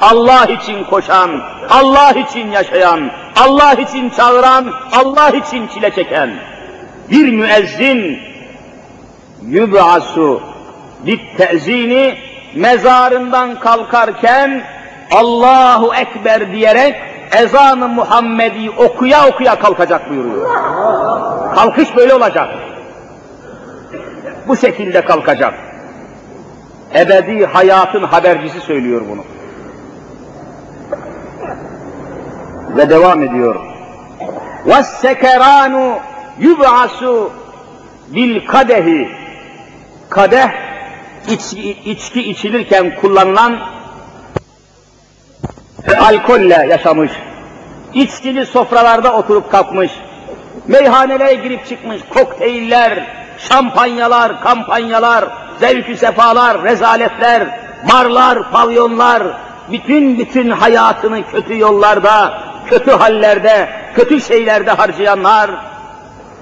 Allah 0.00 0.44
için 0.44 0.84
koşan, 0.84 1.30
Allah 1.70 2.10
için 2.10 2.50
yaşayan, 2.50 3.10
Allah 3.36 3.72
için 3.72 4.10
çağıran, 4.10 4.72
Allah 4.92 5.30
için 5.30 5.66
çile 5.66 5.90
çeken 5.90 6.30
bir 7.10 7.32
müezzin 7.32 8.18
yub'asu 9.48 10.40
bit 11.06 11.20
te'zini 11.38 12.18
mezarından 12.55 13.59
kalkarken 13.59 14.63
Allahu 15.11 15.95
Ekber 15.95 16.51
diyerek 16.51 16.95
ezanı 17.37 17.87
Muhammedi 17.87 18.69
okuya 18.69 19.27
okuya 19.27 19.59
kalkacak 19.59 20.09
buyuruyor. 20.09 20.55
Kalkış 21.55 21.95
böyle 21.95 22.13
olacak. 22.13 22.49
Bu 24.47 24.57
şekilde 24.57 25.01
kalkacak. 25.01 25.53
Ebedi 26.95 27.45
hayatın 27.45 28.03
habercisi 28.03 28.61
söylüyor 28.61 29.01
bunu. 29.09 29.23
Ve 32.77 32.89
devam 32.89 33.23
ediyor. 33.23 33.55
وَالسَّكَرَانُ 34.67 35.95
يُبْعَسُ 36.39 37.29
bil 38.13 38.47
kadehi 38.47 39.09
kadeh 40.09 40.64
içki, 41.28 41.70
içki 41.70 42.30
içilirken 42.30 42.94
kullanılan 43.00 43.58
alkolle 45.98 46.66
yaşamış, 46.70 47.12
içkili 47.94 48.46
sofralarda 48.46 49.16
oturup 49.16 49.50
kalkmış, 49.50 49.90
meyhanelere 50.66 51.34
girip 51.34 51.66
çıkmış, 51.68 52.00
kokteyller, 52.14 53.06
şampanyalar, 53.38 54.40
kampanyalar, 54.40 55.24
zevkü 55.60 55.96
sefalar, 55.96 56.62
rezaletler, 56.62 57.60
barlar, 57.92 58.50
pavyonlar, 58.50 59.22
bütün 59.72 60.18
bütün 60.18 60.50
hayatını 60.50 61.30
kötü 61.30 61.58
yollarda, 61.58 62.42
kötü 62.66 62.90
hallerde, 62.90 63.68
kötü 63.94 64.20
şeylerde 64.20 64.70
harcayanlar, 64.70 65.50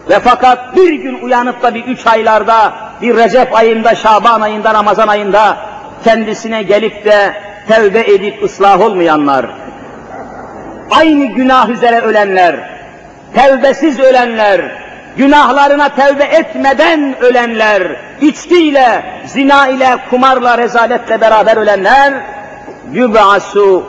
ve 0.09 0.21
fakat 0.21 0.77
bir 0.77 0.93
gün 0.93 1.23
uyanıp 1.23 1.63
da 1.63 1.75
bir 1.75 1.85
üç 1.85 2.07
aylarda, 2.07 2.73
bir 3.03 3.17
Recep 3.17 3.55
ayında, 3.55 3.95
Şaban 3.95 4.41
ayında, 4.41 4.75
Ramazan 4.75 5.09
ayında 5.09 5.57
kendisine 6.05 6.63
gelip 6.63 7.05
de 7.05 7.35
tevbe 7.69 8.01
edip 8.01 8.45
ıslah 8.45 8.81
olmayanlar, 8.81 9.47
aynı 10.91 11.25
günah 11.25 11.69
üzere 11.69 12.01
ölenler, 12.01 12.57
tevbesiz 13.35 14.01
ölenler, 14.01 14.61
günahlarına 15.17 15.89
tevbe 15.89 16.25
etmeden 16.25 17.17
ölenler, 17.21 17.83
içkiyle, 18.21 19.05
zina 19.27 19.69
ile, 19.69 19.97
kumarla, 20.11 20.59
rezaletle 20.59 21.21
beraber 21.21 21.57
ölenler, 21.57 22.15
yüb'asu 22.93 23.85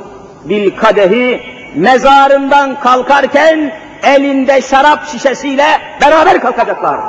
bil 0.45 0.77
kadehi, 0.77 1.41
mezarından 1.75 2.79
kalkarken 2.79 3.71
elinde 4.03 4.61
şarap 4.61 5.07
şişesiyle 5.07 5.65
beraber 6.01 6.41
kalkacaklar. 6.41 6.99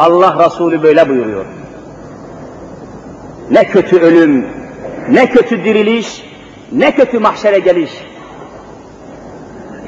Allah 0.00 0.44
Resulü 0.44 0.82
böyle 0.82 1.08
buyuruyor. 1.08 1.44
Ne 3.50 3.64
kötü 3.64 4.00
ölüm, 4.00 4.46
ne 5.08 5.30
kötü 5.30 5.64
diriliş, 5.64 6.24
ne 6.72 6.94
kötü 6.94 7.18
mahşere 7.18 7.58
geliş. 7.58 7.90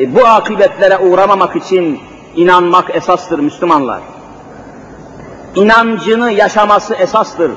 E, 0.01 0.14
bu 0.14 0.27
akıbetlere 0.27 0.98
uğramamak 0.98 1.57
için 1.57 2.01
inanmak 2.37 2.96
esastır 2.96 3.38
Müslümanlar. 3.38 4.01
İnancını 5.55 6.33
yaşaması 6.33 6.94
esastır. 6.94 7.53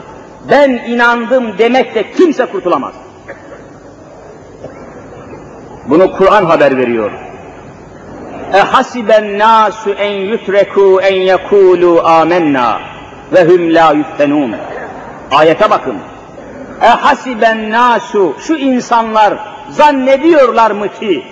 Ben 0.49 0.69
inandım 0.69 1.57
demekle 1.57 2.11
kimse 2.11 2.45
kurtulamaz. 2.45 2.93
Bunu 5.89 6.17
Kur'an 6.17 6.45
haber 6.45 6.77
veriyor. 6.77 7.24
E 8.53 8.57
hasiben 8.57 9.39
nasu 9.39 9.89
en 9.89 10.11
yutreku 10.11 10.99
en 11.01 11.15
yekulu 11.15 12.01
amenna 12.05 12.79
ve 13.33 13.43
hum 13.45 13.73
la 13.73 13.91
yuftenun. 13.91 14.55
Ayete 15.31 15.69
bakın. 15.69 15.97
E 16.81 17.71
nasu 17.71 18.35
şu 18.39 18.55
insanlar 18.55 19.33
zannediyorlar 19.69 20.71
mı 20.71 20.87
ki 20.99 21.23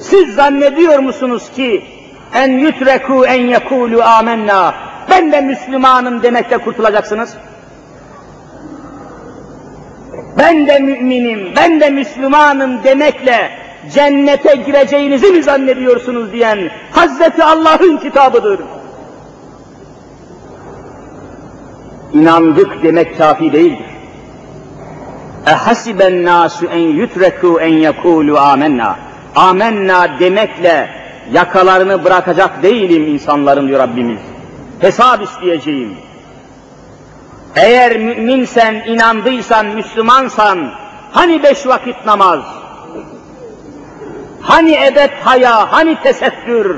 siz 0.00 0.34
zannediyor 0.34 0.98
musunuz 0.98 1.50
ki 1.56 1.84
en 2.34 2.58
yutreku 2.58 3.26
en 3.26 3.46
yekulu 3.46 4.02
amenna 4.02 4.74
ben 5.10 5.32
de 5.32 5.40
Müslümanım 5.40 6.22
demekle 6.22 6.58
kurtulacaksınız? 6.58 7.36
Ben 10.38 10.66
de 10.66 10.78
müminim, 10.78 11.52
ben 11.56 11.80
de 11.80 11.90
Müslümanım 11.90 12.84
demekle 12.84 13.61
cennete 13.93 14.55
gireceğinizi 14.55 15.31
mi 15.31 15.43
zannediyorsunuz 15.43 16.31
diyen 16.31 16.71
Hazreti 16.91 17.43
Allah'ın 17.43 17.97
kitabıdır. 17.97 18.59
İnandık 22.13 22.83
demek 22.83 23.17
kafi 23.17 23.53
değildir. 23.53 23.85
اَحَسِبَ 25.45 25.99
النَّاسُ 26.11 26.55
اَنْ 26.75 26.83
يُتْرَكُوا 27.01 27.55
اَنْ 27.67 27.73
يَكُولُوا 27.89 28.37
آمَنَّا 28.37 28.93
Amenna 29.35 30.19
demekle 30.19 30.89
yakalarını 31.31 32.03
bırakacak 32.03 32.63
değilim 32.63 33.07
insanların 33.07 33.67
diyor 33.67 33.79
Rabbimiz. 33.79 34.19
Hesap 34.79 35.21
isteyeceğim. 35.21 35.97
Eğer 37.55 37.97
müminsen, 37.97 38.73
inandıysan, 38.73 39.65
Müslümansan, 39.65 40.71
hani 41.11 41.43
beş 41.43 41.67
vakit 41.67 42.05
namaz, 42.05 42.39
hani 44.41 44.75
ebed 44.85 45.11
haya, 45.23 45.71
hani 45.73 45.95
tesettür, 46.03 46.77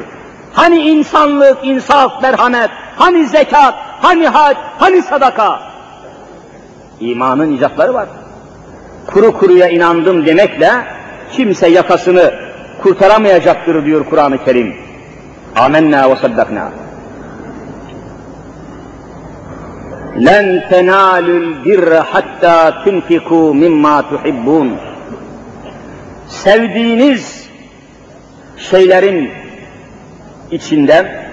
hani 0.53 0.79
insanlık, 0.79 1.57
insaf, 1.63 2.21
merhamet, 2.21 2.69
hani 2.97 3.27
zekat, 3.27 3.75
hani 4.01 4.27
hac, 4.27 4.57
hani 4.77 5.01
sadaka. 5.01 5.59
İmanın 6.99 7.51
icatları 7.51 7.93
var. 7.93 8.07
Kuru 9.07 9.33
kuruya 9.33 9.69
inandım 9.69 10.25
demekle 10.25 10.71
kimse 11.31 11.67
yakasını 11.67 12.33
kurtaramayacaktır 12.83 13.85
diyor 13.85 14.05
Kur'an-ı 14.09 14.45
Kerim. 14.45 14.75
Amenna 15.55 16.11
ve 16.11 16.15
saddakna. 16.15 16.69
لَنْ 20.27 20.45
تَنَالُوا 20.71 21.39
الْبِرَّ 21.45 21.91
حَتَّى 22.11 22.57
تُنْفِقُوا 22.83 23.47
مِمَّا 23.63 23.95
تُحِبُّونَ 24.11 24.69
Sevdiğiniz 26.27 27.42
şeylerin 28.56 29.30
içinde 30.50 31.24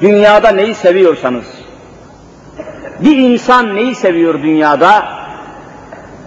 dünyada 0.00 0.50
neyi 0.50 0.74
seviyorsanız 0.74 1.44
bir 3.00 3.16
insan 3.16 3.76
neyi 3.76 3.94
seviyor 3.94 4.42
dünyada 4.42 5.08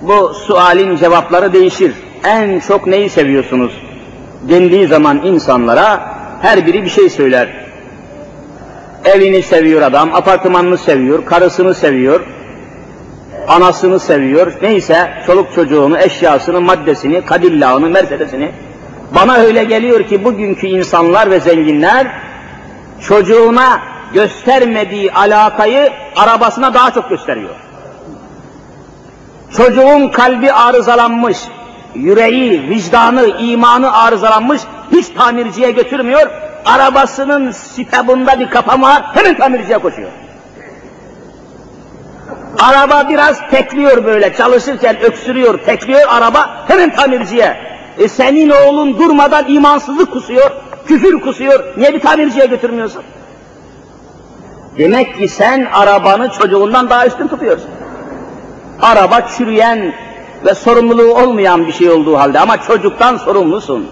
bu 0.02 0.34
sualin 0.34 0.96
cevapları 0.96 1.54
değişir. 1.54 1.94
En 2.26 2.60
çok 2.60 2.88
neyi 2.88 3.10
seviyorsunuz? 3.10 3.74
Dendiği 4.50 4.88
zaman 4.88 5.26
insanlara 5.26 6.16
her 6.42 6.66
biri 6.66 6.84
bir 6.84 6.90
şey 6.90 7.10
söyler. 7.10 7.50
Evini 9.06 9.42
seviyor 9.44 9.82
adam, 9.82 10.16
apartmanını 10.16 10.78
seviyor, 10.78 11.26
karısını 11.26 11.74
seviyor, 11.74 12.22
anasını 13.48 14.00
seviyor, 14.00 14.54
neyse 14.62 15.10
çoluk 15.26 15.54
çocuğunu, 15.56 15.98
eşyasını, 15.98 16.62
maddesini, 16.62 17.26
kadillahını, 17.26 17.90
mercedesini. 17.90 18.52
Bana 19.16 19.36
öyle 19.36 19.64
geliyor 19.64 20.04
ki 20.04 20.26
bugünkü 20.26 20.68
insanlar 20.68 21.32
ve 21.32 21.40
zenginler 21.40 22.08
çocuğuna 23.08 23.80
göstermediği 24.14 25.12
alakayı 25.12 25.90
arabasına 26.16 26.74
daha 26.74 26.92
çok 26.92 27.10
gösteriyor. 27.10 27.56
Çocuğun 29.58 30.10
kalbi 30.10 30.52
arızalanmış, 30.52 31.38
yüreği, 31.96 32.70
vicdanı, 32.70 33.28
imanı 33.28 33.98
arızalanmış, 33.98 34.62
hiç 34.92 35.10
tamirciye 35.10 35.72
götürmüyor, 35.72 36.30
arabasının 36.66 37.52
sipebunda 37.52 38.40
bir 38.40 38.50
kapama 38.50 38.88
var, 38.88 39.04
hemen 39.14 39.38
tamirciye 39.38 39.78
koşuyor. 39.78 40.12
Araba 42.60 43.10
biraz 43.10 43.50
tekliyor 43.52 44.06
böyle, 44.06 44.34
çalışırken 44.34 45.02
öksürüyor, 45.02 45.60
tekliyor 45.66 46.02
araba, 46.10 46.66
hemen 46.68 46.96
tamirciye. 46.96 47.71
E 47.98 48.08
senin 48.08 48.50
oğlun 48.50 49.00
durmadan 49.00 49.46
imansızlık 49.48 50.12
kusuyor, 50.12 50.52
küfür 50.88 51.22
kusuyor, 51.22 51.78
niye 51.78 51.94
bir 51.94 52.00
tamirciye 52.00 52.46
götürmüyorsun? 52.46 53.04
Demek 54.78 55.18
ki 55.18 55.28
sen 55.28 55.68
arabanı 55.74 56.32
çocuğundan 56.32 56.90
daha 56.90 57.08
üstün 57.08 57.28
tutuyorsun 57.28 57.70
araba 58.82 59.22
çürüyen 59.38 59.94
ve 60.46 60.56
sorumluluğu 60.56 61.14
olmayan 61.14 61.68
bir 61.68 61.72
şey 61.72 61.90
olduğu 61.90 62.18
halde 62.18 62.40
ama 62.40 62.58
çocuktan 62.58 63.18
sorumlusun. 63.18 63.88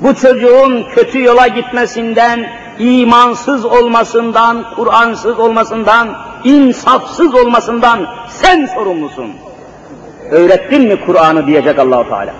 Bu 0.00 0.14
çocuğun 0.14 0.84
kötü 0.94 1.22
yola 1.22 1.46
gitmesinden, 1.46 2.46
imansız 2.78 3.64
olmasından, 3.64 4.64
Kur'ansız 4.76 5.38
olmasından, 5.38 6.08
insafsız 6.44 7.34
olmasından 7.34 8.06
sen 8.28 8.66
sorumlusun. 8.74 9.30
Öğrettin 10.30 10.82
mi 10.82 11.00
Kur'an'ı 11.06 11.46
diyecek 11.46 11.78
Allahu 11.78 12.08
Teala. 12.08 12.32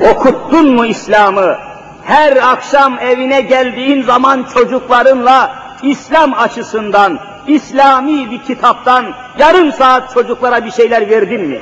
Okuttun 0.00 0.74
mu 0.74 0.86
İslam'ı? 0.86 1.56
her 2.04 2.36
akşam 2.36 2.98
evine 2.98 3.40
geldiğin 3.40 4.02
zaman 4.02 4.46
çocuklarınla 4.54 5.56
İslam 5.82 6.34
açısından, 6.34 7.18
İslami 7.48 8.30
bir 8.30 8.42
kitaptan 8.42 9.04
yarım 9.38 9.72
saat 9.72 10.14
çocuklara 10.14 10.64
bir 10.64 10.70
şeyler 10.70 11.10
verdin 11.10 11.46
mi? 11.46 11.58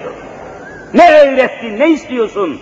Ne 0.94 1.10
öğrettin, 1.10 1.78
ne 1.78 1.90
istiyorsun? 1.90 2.58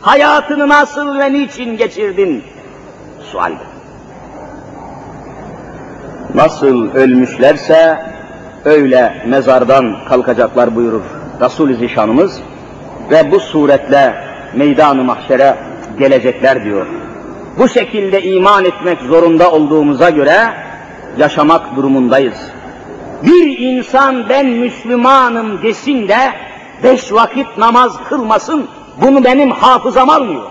Hayatını 0.00 0.68
nasıl 0.68 1.18
ve 1.18 1.32
niçin 1.32 1.76
geçirdin? 1.76 2.44
Sual. 3.32 3.52
Nasıl 6.34 6.90
ölmüşlerse 6.94 7.98
öyle 8.64 9.22
mezardan 9.26 9.96
kalkacaklar 10.08 10.76
buyurur 10.76 11.02
Resul-i 11.40 11.74
Zişanımız 11.74 12.40
ve 13.10 13.30
bu 13.30 13.40
suretle 13.40 14.31
meydan-ı 14.54 15.04
mahşere 15.04 15.56
gelecekler 15.98 16.64
diyor. 16.64 16.86
Bu 17.58 17.68
şekilde 17.68 18.22
iman 18.22 18.64
etmek 18.64 19.00
zorunda 19.00 19.50
olduğumuza 19.50 20.10
göre 20.10 20.36
yaşamak 21.18 21.76
durumundayız. 21.76 22.36
Bir 23.22 23.58
insan 23.58 24.28
ben 24.28 24.46
Müslümanım 24.46 25.62
desin 25.62 26.08
de 26.08 26.18
beş 26.82 27.12
vakit 27.12 27.58
namaz 27.58 27.92
kılmasın, 28.08 28.68
bunu 29.02 29.24
benim 29.24 29.50
hafızam 29.50 30.10
almıyor. 30.10 30.50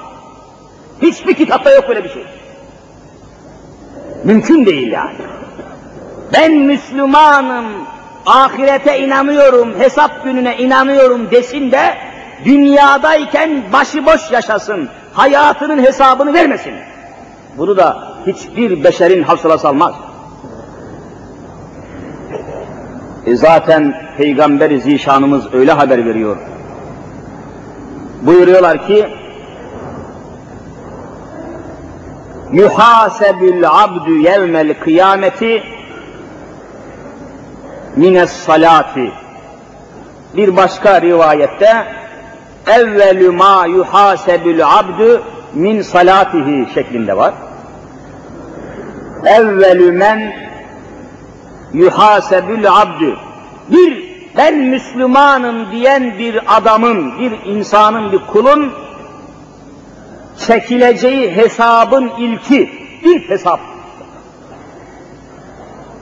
Hiçbir 1.01 1.33
kitapta 1.33 1.71
yok 1.71 1.89
böyle 1.89 2.03
bir 2.03 2.09
şey. 2.09 2.25
Mümkün 4.23 4.65
değil 4.65 4.91
yani. 4.91 5.15
Ben 6.33 6.51
Müslümanım, 6.51 7.65
ahirete 8.25 8.99
inanıyorum, 8.99 9.79
hesap 9.79 10.23
gününe 10.23 10.57
inanıyorum 10.57 11.31
desin 11.31 11.71
de 11.71 11.97
dünyadayken 12.45 13.63
başıboş 13.73 14.31
yaşasın, 14.31 14.89
hayatının 15.13 15.83
hesabını 15.83 16.33
vermesin. 16.33 16.73
Bunu 17.57 17.77
da 17.77 18.13
hiçbir 18.27 18.83
beşerin 18.83 19.23
hafsalası 19.23 19.67
almaz. 19.67 19.93
E 23.25 23.35
zaten 23.35 23.93
Peygamber-i 24.17 24.81
Zişanımız 24.81 25.53
öyle 25.53 25.71
haber 25.71 26.05
veriyor. 26.05 26.37
Buyuruyorlar 28.21 28.87
ki, 28.87 29.07
yuhasebül 32.51 33.69
abdü 33.69 34.19
yevmel 34.19 34.73
kıyameti 34.79 35.63
mines 37.95 38.31
salati. 38.31 39.11
Bir 40.35 40.57
başka 40.57 41.01
rivayette 41.01 42.00
evvelü 42.67 43.31
ma 43.31 43.65
yuhasebül 43.65 44.79
abdü 44.79 45.21
min 45.53 45.81
salatihi 45.81 46.73
şeklinde 46.73 47.17
var. 47.17 47.33
Evvelü 49.25 49.91
men 49.91 50.33
yuhasebül 51.73 52.71
abdü. 52.81 53.15
Bir 53.71 54.11
ben 54.37 54.57
Müslümanım 54.57 55.71
diyen 55.71 56.19
bir 56.19 56.57
adamın, 56.57 57.19
bir 57.19 57.31
insanın, 57.45 58.11
bir 58.11 58.19
kulun 58.19 58.73
çekileceği 60.47 61.35
hesabın 61.35 62.11
ilki, 62.17 62.69
ilk 63.03 63.29
hesap. 63.29 63.59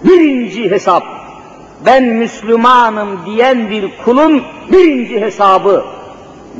Birinci 0.04 0.72
hesap. 0.72 1.04
Ben 1.86 2.04
Müslümanım 2.04 3.26
diyen 3.26 3.70
bir 3.70 3.98
kulun 4.06 4.44
birinci 4.72 5.22
hesabı 5.22 5.86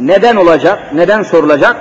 neden 0.02 0.36
olacak, 0.36 0.94
neden 0.94 1.24
sorulacak? 1.24 1.76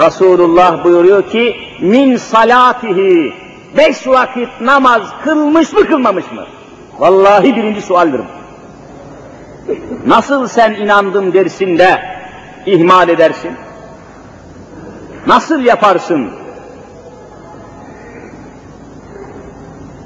Resulullah 0.00 0.84
buyuruyor 0.84 1.30
ki, 1.30 1.56
min 1.80 2.16
salatihi, 2.16 3.32
beş 3.76 4.06
vakit 4.06 4.48
namaz 4.60 5.02
kılmış 5.24 5.72
mı 5.72 5.86
kılmamış 5.86 6.32
mı? 6.32 6.44
Vallahi 6.98 7.56
birinci 7.56 7.82
sualdir. 7.82 8.20
Nasıl 10.06 10.48
sen 10.48 10.74
inandım 10.74 11.32
dersin 11.32 11.78
de 11.78 12.00
ihmal 12.66 13.08
edersin? 13.08 13.52
Nasıl 15.26 15.60
yaparsın? 15.60 16.30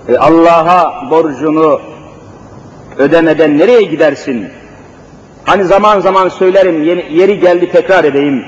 E 0.09 0.17
Allah'a 0.17 1.11
borcunu 1.11 1.81
ödemeden 2.99 3.59
nereye 3.59 3.83
gidersin? 3.83 4.60
Hani 5.45 5.65
zaman 5.65 6.01
zaman 6.01 6.29
söylerim, 6.29 6.83
yeri 7.11 7.41
geldi 7.41 7.73
tekrar 7.73 8.05
edeyim. 8.05 8.45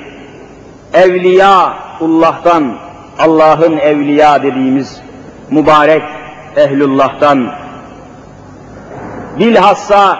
Evliyaullah'tan, 0.93 2.75
Allah'ın 3.19 3.77
evliya 3.77 4.43
dediğimiz 4.43 5.01
mübarek 5.51 6.03
ehlullah'tan, 6.57 7.53
bilhassa 9.39 10.19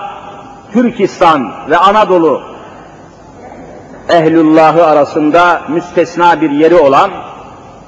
Türkistan 0.73 1.53
ve 1.71 1.77
Anadolu 1.77 2.43
ehlullahı 4.09 4.87
arasında 4.87 5.63
müstesna 5.69 6.41
bir 6.41 6.51
yeri 6.51 6.75
olan 6.75 7.11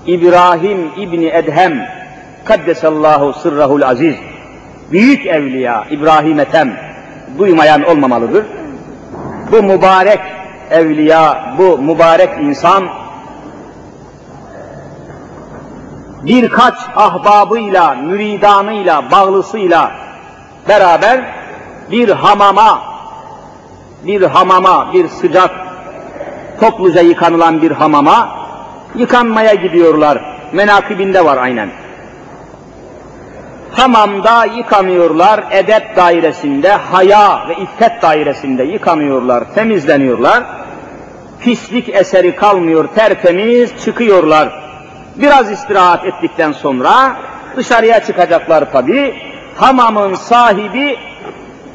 İbrahim 0.07 0.91
İbni 0.97 1.27
Edhem 1.27 1.87
Kaddesallahu 2.45 3.33
sırrahul 3.33 3.83
aziz 3.83 4.15
büyük 4.93 5.27
evliya 5.27 5.85
İbrahim 5.91 6.41
Ethem 6.41 6.77
duymayan 7.39 7.83
olmamalıdır. 7.83 8.45
Bu 9.55 9.63
mübarek 9.63 10.21
evliya, 10.71 11.55
bu 11.59 11.79
mübarek 11.79 12.31
insan 12.41 12.89
birkaç 16.23 16.75
ahbabıyla, 16.97 17.95
müridanıyla, 17.95 19.11
bağlısıyla 19.11 19.93
beraber 20.69 21.35
bir 21.91 22.09
hamama, 22.09 22.83
bir 24.07 24.23
hamama, 24.23 24.93
bir 24.93 25.09
sıcak, 25.09 25.51
topluca 26.61 27.01
yıkanılan 27.01 27.63
bir 27.63 27.71
hamama 27.71 28.29
yıkanmaya 28.95 29.55
gidiyorlar. 29.55 30.25
Menakibinde 30.53 31.25
var 31.25 31.37
aynen. 31.37 31.71
Hamamda 33.77 34.45
yıkanıyorlar, 34.45 35.45
edep 35.51 35.97
dairesinde, 35.97 36.73
haya 36.73 37.49
ve 37.49 37.55
iffet 37.55 38.03
dairesinde 38.03 38.65
yıkanıyorlar, 38.65 39.55
temizleniyorlar. 39.55 40.45
Pislik 41.41 41.89
eseri 41.89 42.37
kalmıyor, 42.37 42.89
tertemiz 42.95 43.85
çıkıyorlar. 43.85 44.49
Biraz 45.17 45.51
istirahat 45.51 46.05
ettikten 46.05 46.53
sonra 46.53 47.17
dışarıya 47.57 48.05
çıkacaklar 48.05 48.73
tabi. 48.73 49.15
Hamamın 49.57 50.15
sahibi 50.15 50.99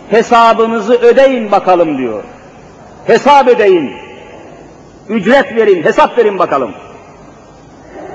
hesabınızı 0.10 0.94
ödeyin 0.94 1.52
bakalım 1.52 1.98
diyor. 1.98 2.24
Hesap 3.08 3.48
ödeyin. 3.48 3.92
Ücret 5.10 5.56
verin, 5.56 5.84
hesap 5.84 6.18
verin 6.18 6.40
bakalım. 6.40 6.72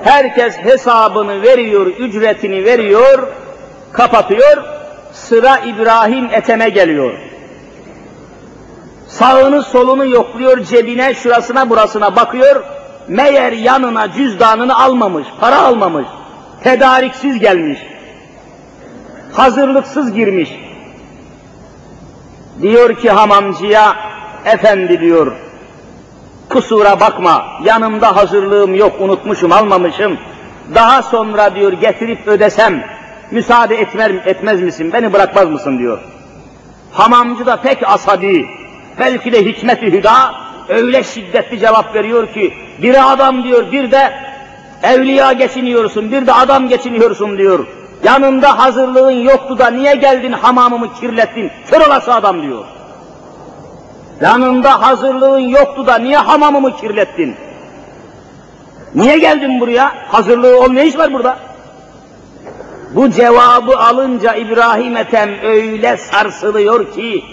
Herkes 0.03 0.57
hesabını 0.57 1.41
veriyor, 1.41 1.85
ücretini 1.85 2.65
veriyor, 2.65 3.27
kapatıyor, 3.95 4.63
sıra 5.11 5.57
İbrahim 5.57 6.25
Ethem'e 6.31 6.69
geliyor. 6.69 7.13
Sağını 9.07 9.63
solunu 9.63 10.05
yokluyor, 10.05 10.63
cebine, 10.63 11.13
şurasına 11.13 11.69
burasına 11.69 12.15
bakıyor, 12.15 12.63
meğer 13.07 13.51
yanına 13.51 14.11
cüzdanını 14.11 14.83
almamış, 14.83 15.27
para 15.39 15.61
almamış, 15.61 16.07
tedariksiz 16.63 17.39
gelmiş, 17.39 17.79
hazırlıksız 19.33 20.13
girmiş. 20.13 20.49
Diyor 22.61 22.95
ki 22.95 23.09
hamamcıya, 23.09 23.95
efendi 24.45 24.99
diyor, 24.99 25.31
kusura 26.49 26.99
bakma, 26.99 27.45
yanımda 27.63 28.15
hazırlığım 28.15 28.75
yok, 28.75 29.01
unutmuşum, 29.01 29.51
almamışım, 29.51 30.17
daha 30.75 31.01
sonra 31.01 31.55
diyor 31.55 31.73
getirip 31.73 32.27
ödesem, 32.27 32.94
müsaade 33.31 33.75
etmer, 33.75 34.11
etmez 34.11 34.61
misin, 34.61 34.93
beni 34.93 35.13
bırakmaz 35.13 35.49
mısın 35.49 35.79
diyor. 35.79 35.99
Hamamcı 36.91 37.45
da 37.45 37.55
pek 37.55 37.89
asabi, 37.89 38.45
belki 38.99 39.31
de 39.31 39.45
hikmet-i 39.45 39.85
hüda, 39.85 40.35
öyle 40.69 41.03
şiddetli 41.03 41.59
cevap 41.59 41.95
veriyor 41.95 42.33
ki, 42.33 42.53
biri 42.81 43.01
adam 43.01 43.43
diyor, 43.43 43.71
bir 43.71 43.91
de 43.91 44.13
evliya 44.83 45.33
geçiniyorsun, 45.33 46.11
bir 46.11 46.27
de 46.27 46.33
adam 46.33 46.67
geçiniyorsun 46.69 47.37
diyor. 47.37 47.67
Yanında 48.03 48.59
hazırlığın 48.59 49.11
yoktu 49.11 49.59
da 49.59 49.67
niye 49.69 49.95
geldin 49.95 50.31
hamamımı 50.31 50.93
kirlettin, 50.93 51.51
kör 51.69 51.87
olası 51.87 52.13
adam 52.13 52.41
diyor. 52.41 52.65
Yanında 54.21 54.81
hazırlığın 54.81 55.39
yoktu 55.39 55.87
da 55.87 55.97
niye 55.97 56.17
hamamımı 56.17 56.75
kirlettin? 56.77 57.35
Niye 58.95 59.17
geldin 59.17 59.59
buraya? 59.59 59.91
Hazırlığı 60.07 60.61
olmayan 60.61 60.87
iş 60.87 60.97
var 60.97 61.13
burada. 61.13 61.37
Bu 62.95 63.09
cevabı 63.09 63.77
alınca 63.77 64.35
İbrahim 64.35 64.97
Ethem 64.97 65.29
öyle 65.43 65.97
sarsılıyor 65.97 66.93
ki, 66.93 67.23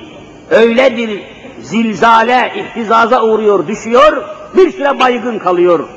öyle 0.51 0.97
bir 0.97 1.23
zilzale, 1.63 2.53
ihtizaza 2.57 3.23
uğruyor, 3.23 3.67
düşüyor, 3.67 4.25
bir 4.57 4.71
süre 4.71 5.01
baygın 5.01 5.39
kalıyor. 5.39 5.89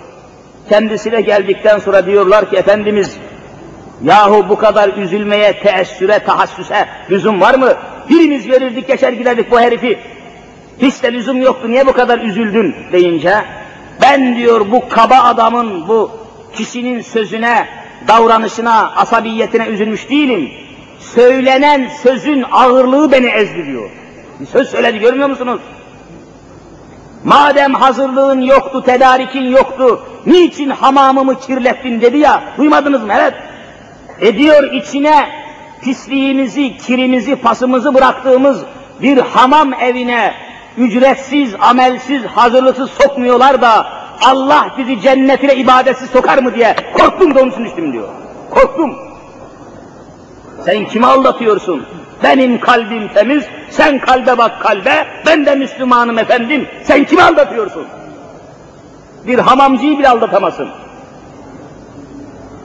Kendisine 0.69 1.21
geldikten 1.21 1.79
sonra 1.79 2.05
diyorlar 2.05 2.49
ki 2.49 2.55
Efendimiz 2.55 3.17
yahu 4.03 4.49
bu 4.49 4.57
kadar 4.57 4.89
üzülmeye, 4.89 5.59
teessüre, 5.59 6.19
tahassüse 6.19 6.87
lüzum 7.11 7.41
var 7.41 7.55
mı? 7.55 7.73
Birimiz 8.09 8.49
verirdik 8.49 8.87
geçer 8.87 9.13
giderdik 9.13 9.51
bu 9.51 9.59
herifi. 9.59 9.99
Hiç 10.81 11.03
de 11.03 11.13
lüzum 11.13 11.41
yoktu 11.41 11.71
niye 11.71 11.87
bu 11.87 11.93
kadar 11.93 12.19
üzüldün 12.19 12.75
deyince 12.91 13.35
ben 14.01 14.35
diyor 14.35 14.71
bu 14.71 14.89
kaba 14.89 15.15
adamın 15.15 15.87
bu 15.87 16.11
kişinin 16.53 17.01
sözüne, 17.01 17.67
davranışına, 18.07 18.91
asabiyetine 18.95 19.65
üzülmüş 19.67 20.09
değilim. 20.09 20.51
Söylenen 20.99 21.89
sözün 22.03 22.45
ağırlığı 22.51 23.11
beni 23.11 23.27
ezdi 23.27 23.65
diyor. 23.65 23.89
Bir 24.39 24.45
söz 24.45 24.69
söyledi 24.69 24.99
görmüyor 24.99 25.29
musunuz? 25.29 25.61
Madem 27.23 27.73
hazırlığın 27.73 28.41
yoktu, 28.41 28.83
tedarikin 28.85 29.43
yoktu, 29.43 30.01
niçin 30.25 30.69
hamamımı 30.69 31.39
kirlettin 31.39 32.01
dedi 32.01 32.17
ya, 32.17 32.43
duymadınız 32.57 33.03
mı? 33.03 33.13
Evet. 33.17 33.33
Ediyor 34.19 34.73
içine 34.73 35.29
pisliğimizi, 35.81 36.77
kirimizi, 36.77 37.35
pasımızı 37.35 37.93
bıraktığımız 37.93 38.63
bir 39.01 39.17
hamam 39.17 39.73
evine 39.73 40.33
ücretsiz, 40.77 41.55
amelsiz, 41.59 42.23
hazırlıksız 42.25 42.89
sokmuyorlar 42.89 43.61
da 43.61 43.87
Allah 44.21 44.67
bizi 44.77 45.01
cennetine 45.01 45.55
ibadetsiz 45.55 46.09
sokar 46.09 46.37
mı 46.37 46.55
diye 46.55 46.75
korktum 46.93 47.35
da 47.35 47.41
onun 47.41 47.51
için 47.51 47.65
düştüm 47.65 47.93
diyor. 47.93 48.07
Korktum. 48.49 48.95
Sen 50.65 50.85
kimi 50.85 51.05
aldatıyorsun? 51.05 51.85
Benim 52.23 52.59
kalbim 52.59 53.07
temiz, 53.07 53.43
sen 53.69 53.99
kalbe 53.99 54.37
bak 54.37 54.61
kalbe, 54.61 55.07
ben 55.25 55.45
de 55.45 55.55
Müslümanım 55.55 56.19
efendim, 56.19 56.67
sen 56.83 57.03
kimi 57.03 57.23
aldatıyorsun? 57.23 57.87
Bir 59.27 59.39
hamamcıyı 59.39 59.99
bile 59.99 60.09
aldatamazsın. 60.09 60.69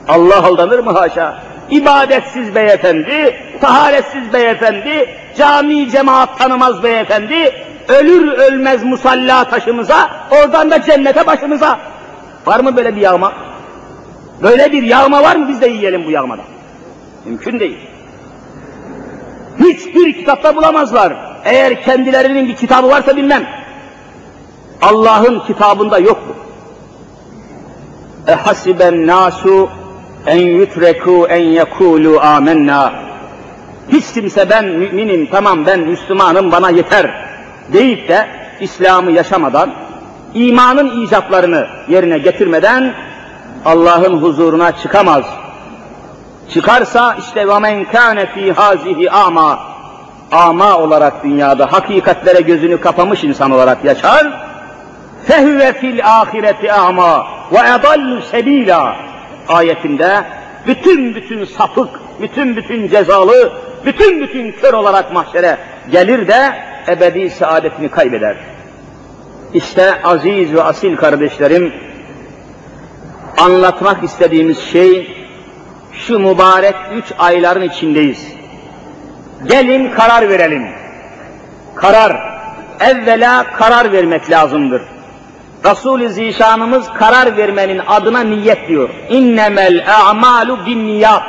Allah 0.07 0.43
aldanır 0.45 0.79
mı 0.79 0.91
haşa? 0.91 1.43
İbadetsiz 1.69 2.55
beyefendi, 2.55 3.35
taharetsiz 3.61 4.33
beyefendi, 4.33 5.09
cami 5.37 5.89
cemaat 5.89 6.39
tanımaz 6.39 6.83
beyefendi, 6.83 7.53
ölür 7.91 8.27
ölmez 8.31 8.83
musalla 8.83 9.43
taşımıza, 9.43 10.09
oradan 10.31 10.71
da 10.71 10.81
cennete 10.81 11.27
başımıza. 11.27 11.79
Var 12.45 12.59
mı 12.59 12.77
böyle 12.77 12.95
bir 12.95 13.01
yağma? 13.01 13.33
Böyle 14.43 14.71
bir 14.71 14.83
yağma 14.83 15.23
var 15.23 15.35
mı 15.35 15.47
biz 15.47 15.61
de 15.61 15.67
yiyelim 15.67 16.05
bu 16.05 16.11
yağmadan? 16.11 16.45
Mümkün 17.25 17.59
değil. 17.59 17.77
Hiçbir 19.59 20.13
kitapta 20.13 20.55
bulamazlar. 20.55 21.13
Eğer 21.45 21.81
kendilerinin 21.81 22.47
bir 22.47 22.55
kitabı 22.55 22.89
varsa 22.89 23.17
bilmem. 23.17 23.47
Allah'ın 24.81 25.39
kitabında 25.39 25.99
yok 25.99 26.19
bu. 26.29 26.41
Ehasiben 28.31 29.07
nasu 29.07 29.69
en 30.27 30.47
yutreku 30.47 31.27
en 31.29 31.43
yekulu 31.43 32.19
amenna. 32.21 32.93
Hiç 33.91 34.13
kimse 34.13 34.49
ben 34.49 34.65
müminim, 34.65 35.27
tamam 35.31 35.65
ben 35.65 35.79
Müslümanım 35.79 36.51
bana 36.51 36.69
yeter 36.69 37.30
deyip 37.73 38.09
de 38.09 38.27
İslam'ı 38.59 39.11
yaşamadan, 39.11 39.73
imanın 40.33 41.05
icaplarını 41.05 41.67
yerine 41.87 42.17
getirmeden 42.17 42.93
Allah'ın 43.65 44.21
huzuruna 44.21 44.71
çıkamaz. 44.71 45.25
Çıkarsa 46.53 47.15
işte 47.19 47.47
ve 47.47 47.59
men 47.59 47.85
kâne 47.85 48.25
fî 48.25 48.53
ama 49.11 49.59
ama 50.31 50.77
olarak 50.77 51.23
dünyada 51.23 51.73
hakikatlere 51.73 52.41
gözünü 52.41 52.81
kapamış 52.81 53.23
insan 53.23 53.51
olarak 53.51 53.85
yaşar. 53.85 54.51
Fehüve 55.27 55.73
fil 55.73 56.05
ahireti 56.05 56.73
ama 56.73 57.27
ve 57.51 57.57
edallu 57.57 58.21
sebila 58.21 58.95
ayetinde 59.47 60.23
bütün 60.67 61.15
bütün 61.15 61.45
sapık, 61.45 61.89
bütün 62.21 62.55
bütün 62.55 62.87
cezalı, 62.87 63.53
bütün 63.85 64.21
bütün 64.21 64.51
kör 64.51 64.73
olarak 64.73 65.13
mahşere 65.13 65.57
gelir 65.91 66.27
de 66.27 66.70
ebedi 66.87 67.29
saadetini 67.29 67.89
kaybeder. 67.89 68.37
İşte 69.53 70.03
aziz 70.03 70.53
ve 70.53 70.63
asil 70.63 70.95
kardeşlerim, 70.95 71.73
anlatmak 73.37 74.03
istediğimiz 74.03 74.59
şey 74.59 75.17
şu 75.93 76.19
mübarek 76.19 76.75
üç 76.93 77.05
ayların 77.19 77.61
içindeyiz. 77.61 78.27
Gelin 79.45 79.91
karar 79.91 80.29
verelim. 80.29 80.67
Karar. 81.75 82.31
Evvela 82.79 83.43
karar 83.43 83.91
vermek 83.91 84.31
lazımdır. 84.31 84.81
Resul-i 85.65 86.09
Zişanımız 86.09 86.85
karar 86.93 87.37
vermenin 87.37 87.81
adına 87.87 88.19
niyet 88.19 88.67
diyor. 88.67 88.89
İnnemel 89.09 89.85
a'malu 90.07 90.65
bin 90.65 90.87
niyat. 90.87 91.23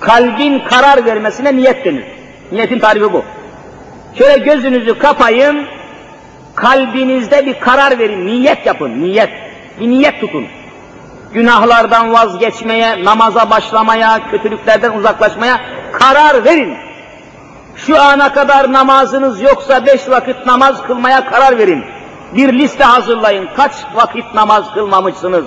Kalbin 0.00 0.58
karar 0.58 1.04
vermesine 1.04 1.56
niyet 1.56 1.84
denir. 1.84 2.04
Niyetin 2.52 2.78
tarifi 2.78 3.12
bu. 3.12 3.24
Şöyle 4.18 4.44
gözünüzü 4.44 4.98
kapayın, 4.98 5.66
kalbinizde 6.54 7.46
bir 7.46 7.60
karar 7.60 7.98
verin, 7.98 8.26
niyet 8.26 8.66
yapın, 8.66 9.02
niyet. 9.02 9.30
Bir 9.80 9.88
niyet 9.88 10.20
tutun. 10.20 10.46
Günahlardan 11.32 12.12
vazgeçmeye, 12.12 13.04
namaza 13.04 13.50
başlamaya, 13.50 14.30
kötülüklerden 14.30 14.92
uzaklaşmaya 14.92 15.60
karar 15.92 16.44
verin. 16.44 16.76
Şu 17.76 18.02
ana 18.02 18.32
kadar 18.32 18.72
namazınız 18.72 19.42
yoksa 19.42 19.86
beş 19.86 20.08
vakit 20.08 20.46
namaz 20.46 20.82
kılmaya 20.82 21.30
karar 21.30 21.58
verin. 21.58 21.84
Bir 22.34 22.52
liste 22.52 22.84
hazırlayın. 22.84 23.48
Kaç 23.56 23.72
vakit 23.94 24.34
namaz 24.34 24.74
kılmamışsınız? 24.74 25.44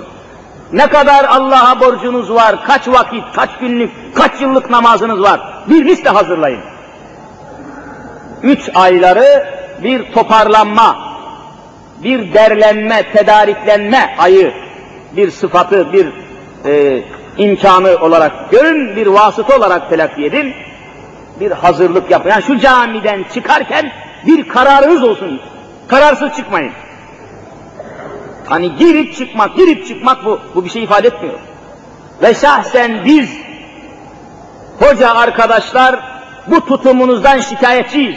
Ne 0.72 0.86
kadar 0.86 1.24
Allah'a 1.24 1.80
borcunuz 1.80 2.30
var? 2.30 2.64
Kaç 2.66 2.88
vakit, 2.88 3.24
kaç 3.36 3.50
günlük, 3.60 3.90
kaç 4.14 4.40
yıllık 4.40 4.70
namazınız 4.70 5.22
var? 5.22 5.40
Bir 5.68 5.84
liste 5.84 6.10
hazırlayın. 6.10 6.60
Üç 8.46 8.70
ayları 8.74 9.46
bir 9.82 10.12
toparlanma, 10.12 10.96
bir 12.02 12.34
derlenme, 12.34 13.12
tedariklenme 13.12 14.14
ayı, 14.18 14.52
bir 15.16 15.30
sıfatı, 15.30 15.92
bir 15.92 16.12
e, 16.64 17.02
imkanı 17.38 17.96
olarak 17.96 18.50
görün, 18.50 18.96
bir 18.96 19.06
vasıta 19.06 19.56
olarak 19.56 19.90
telakki 19.90 20.24
edin, 20.24 20.54
bir 21.40 21.50
hazırlık 21.50 22.10
yapın. 22.10 22.30
Yani 22.30 22.42
şu 22.42 22.58
camiden 22.58 23.24
çıkarken 23.34 23.92
bir 24.26 24.48
kararınız 24.48 25.02
olsun. 25.02 25.40
Kararsız 25.88 26.36
çıkmayın. 26.36 26.72
Hani 28.46 28.76
girip 28.76 29.16
çıkmak, 29.16 29.56
girip 29.56 29.86
çıkmak 29.86 30.24
bu, 30.24 30.40
bu 30.54 30.64
bir 30.64 30.70
şey 30.70 30.82
ifade 30.82 31.08
etmiyor. 31.08 31.38
Ve 32.22 32.34
şahsen 32.34 33.04
biz, 33.04 33.30
hoca 34.80 35.14
arkadaşlar, 35.14 36.00
bu 36.46 36.66
tutumunuzdan 36.66 37.40
şikayetçiyiz. 37.40 38.16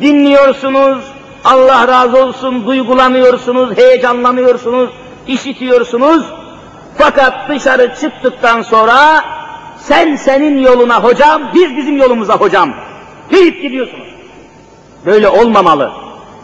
Dinliyorsunuz, 0.00 0.98
Allah 1.44 1.88
razı 1.88 2.24
olsun, 2.24 2.66
duygulanıyorsunuz, 2.66 3.76
heyecanlanıyorsunuz, 3.76 4.90
işitiyorsunuz. 5.26 6.22
Fakat 6.98 7.48
dışarı 7.48 7.94
çıktıktan 8.00 8.62
sonra 8.62 9.24
sen 9.78 10.16
senin 10.16 10.58
yoluna 10.58 11.04
hocam, 11.04 11.42
biz 11.54 11.76
bizim 11.76 11.96
yolumuza 11.96 12.36
hocam 12.36 12.74
deyip 13.30 13.62
gidiyorsunuz. 13.62 14.08
Böyle 15.06 15.28
olmamalı. 15.28 15.92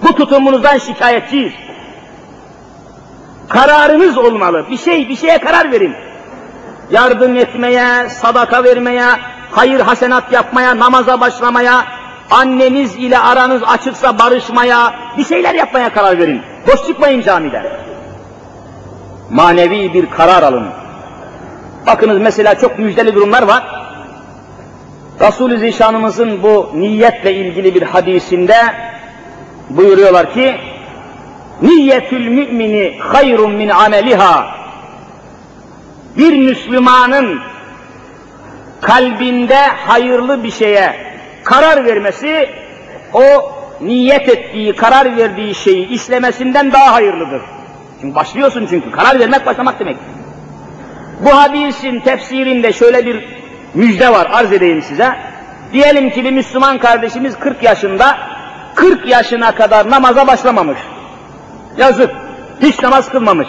Bu 0.03 0.15
tutumunuzdan 0.15 0.79
şikayetçiyiz. 0.79 1.53
Kararınız 3.49 4.19
olmalı. 4.19 4.67
Bir 4.71 4.79
şey, 4.79 5.09
bir 5.09 5.17
şeye 5.17 5.39
karar 5.39 5.73
verin. 5.73 5.95
Yardım 6.91 7.37
etmeye, 7.37 8.09
sadaka 8.09 8.65
vermeye, 8.65 9.07
hayır 9.51 9.81
hasenat 9.81 10.33
yapmaya, 10.33 10.79
namaza 10.79 11.21
başlamaya, 11.21 11.85
anneniz 12.31 12.97
ile 12.97 13.19
aranız 13.19 13.63
açıksa 13.63 14.19
barışmaya, 14.19 14.95
bir 15.19 15.25
şeyler 15.25 15.55
yapmaya 15.55 15.93
karar 15.93 16.19
verin. 16.19 16.43
Boş 16.67 16.87
çıkmayın 16.87 17.23
camide. 17.23 17.63
Manevi 19.31 19.95
bir 19.95 20.11
karar 20.11 20.43
alın. 20.43 20.67
Bakınız 21.87 22.19
mesela 22.19 22.55
çok 22.55 22.79
müjdeli 22.79 23.15
durumlar 23.15 23.43
var. 23.43 23.85
Resul-i 25.21 25.59
Zişanımızın 25.59 26.43
bu 26.43 26.71
niyetle 26.75 27.35
ilgili 27.35 27.75
bir 27.75 27.83
hadisinde 27.83 28.57
buyuruyorlar 29.71 30.33
ki 30.33 30.57
Niyetül 31.63 32.29
mümini 32.29 32.99
hayrun 32.99 33.53
min 33.53 33.69
ameliha 33.69 34.57
bir 36.17 36.39
Müslümanın 36.39 37.41
kalbinde 38.81 39.57
hayırlı 39.57 40.45
bir 40.45 40.51
şeye 40.51 41.04
karar 41.45 41.85
vermesi 41.85 42.49
o 43.13 43.53
niyet 43.81 44.29
ettiği, 44.29 44.77
karar 44.77 45.17
verdiği 45.17 45.55
şeyi 45.55 45.89
işlemesinden 45.89 46.73
daha 46.73 46.93
hayırlıdır. 46.93 47.43
Çünkü 48.01 48.15
başlıyorsun 48.15 48.67
çünkü. 48.71 48.91
Karar 48.91 49.21
vermek 49.21 49.47
başlamak 49.47 49.81
demek. 49.81 49.97
Bu 51.21 51.37
hadisin 51.37 52.01
tefsirinde 52.01 52.73
şöyle 52.73 53.07
bir 53.07 53.25
müjde 53.75 54.13
var 54.13 54.29
arz 54.33 54.53
edeyim 54.53 54.83
size. 54.83 55.17
Diyelim 55.73 56.11
ki 56.11 56.25
bir 56.25 56.31
Müslüman 56.31 56.79
kardeşimiz 56.79 57.39
40 57.39 57.63
yaşında 57.63 58.19
40 58.75 59.09
yaşına 59.09 59.55
kadar 59.55 59.91
namaza 59.91 60.27
başlamamış. 60.27 60.79
Yazık. 61.77 62.11
Hiç 62.63 62.83
namaz 62.83 63.09
kılmamış. 63.09 63.49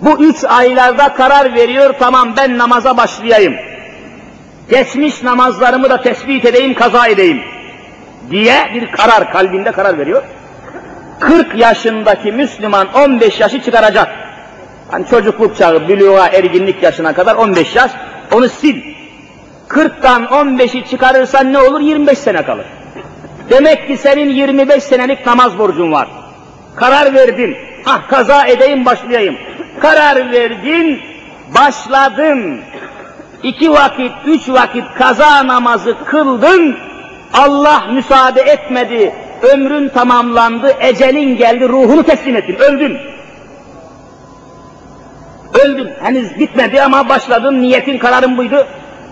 Bu 0.00 0.24
üç 0.24 0.44
aylarda 0.44 1.14
karar 1.14 1.54
veriyor, 1.54 1.94
tamam 1.98 2.36
ben 2.36 2.58
namaza 2.58 2.96
başlayayım. 2.96 3.54
Geçmiş 4.70 5.22
namazlarımı 5.22 5.90
da 5.90 6.02
tespit 6.02 6.44
edeyim, 6.44 6.74
kaza 6.74 7.06
edeyim 7.06 7.42
diye 8.30 8.70
bir 8.74 8.92
karar, 8.92 9.32
kalbinde 9.32 9.72
karar 9.72 9.98
veriyor. 9.98 10.22
40 11.20 11.54
yaşındaki 11.54 12.32
Müslüman 12.32 12.92
15 12.94 13.40
yaşı 13.40 13.62
çıkaracak. 13.62 14.08
Hani 14.90 15.06
çocukluk 15.06 15.56
çağı, 15.56 15.88
büluğa, 15.88 16.28
erginlik 16.28 16.82
yaşına 16.82 17.12
kadar 17.12 17.36
15 17.36 17.76
yaş, 17.76 17.90
onu 18.32 18.48
sil. 18.58 18.78
40'tan 19.68 20.26
15'i 20.26 20.86
çıkarırsan 20.90 21.52
ne 21.52 21.58
olur? 21.58 21.80
25 21.80 22.18
sene 22.18 22.42
kalır. 22.42 22.66
Demek 23.50 23.88
ki 23.88 23.96
senin 23.96 24.30
25 24.30 24.84
senelik 24.84 25.26
namaz 25.26 25.58
borcun 25.58 25.92
var. 25.92 26.08
Karar 26.76 27.14
verdin. 27.14 27.56
Hah 27.84 28.08
kaza 28.08 28.46
edeyim 28.46 28.84
başlayayım. 28.84 29.36
Karar 29.80 30.32
verdin, 30.32 31.00
başladın. 31.54 32.60
İki 33.42 33.72
vakit, 33.72 34.12
üç 34.26 34.48
vakit 34.48 34.84
kaza 34.98 35.46
namazı 35.46 35.96
kıldın. 36.04 36.76
Allah 37.34 37.84
müsaade 37.92 38.40
etmedi. 38.40 39.12
Ömrün 39.42 39.88
tamamlandı, 39.88 40.76
ecelin 40.80 41.36
geldi, 41.36 41.68
ruhunu 41.68 42.02
teslim 42.02 42.36
ettin, 42.36 42.56
öldün. 42.56 42.98
Öldün. 45.64 45.90
Henüz 46.02 46.38
bitmedi 46.38 46.82
ama 46.82 47.08
başladın, 47.08 47.62
niyetin, 47.62 47.98
kararın 47.98 48.36
buydu. 48.36 48.66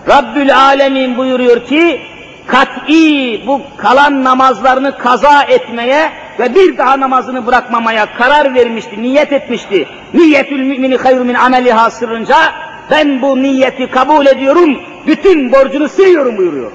Rabbül 0.09 0.57
Alemin 0.57 1.17
buyuruyor 1.17 1.65
ki, 1.65 2.01
kat'i 2.47 3.41
bu 3.47 3.61
kalan 3.77 4.23
namazlarını 4.23 4.97
kaza 4.97 5.43
etmeye 5.43 6.11
ve 6.39 6.55
bir 6.55 6.77
daha 6.77 6.99
namazını 6.99 7.45
bırakmamaya 7.45 8.05
karar 8.17 8.53
vermişti, 8.53 9.01
niyet 9.01 9.31
etmişti. 9.33 9.87
Niyetül 10.13 10.59
mümini 10.59 10.97
hayru 10.97 11.25
min 11.25 11.33
ameliha 11.33 11.89
sırrınca 11.91 12.37
ben 12.91 13.21
bu 13.21 13.41
niyeti 13.41 13.91
kabul 13.91 14.25
ediyorum, 14.25 14.77
bütün 15.07 15.51
borcunu 15.51 15.89
siliyorum 15.89 16.37
buyuruyor. 16.37 16.71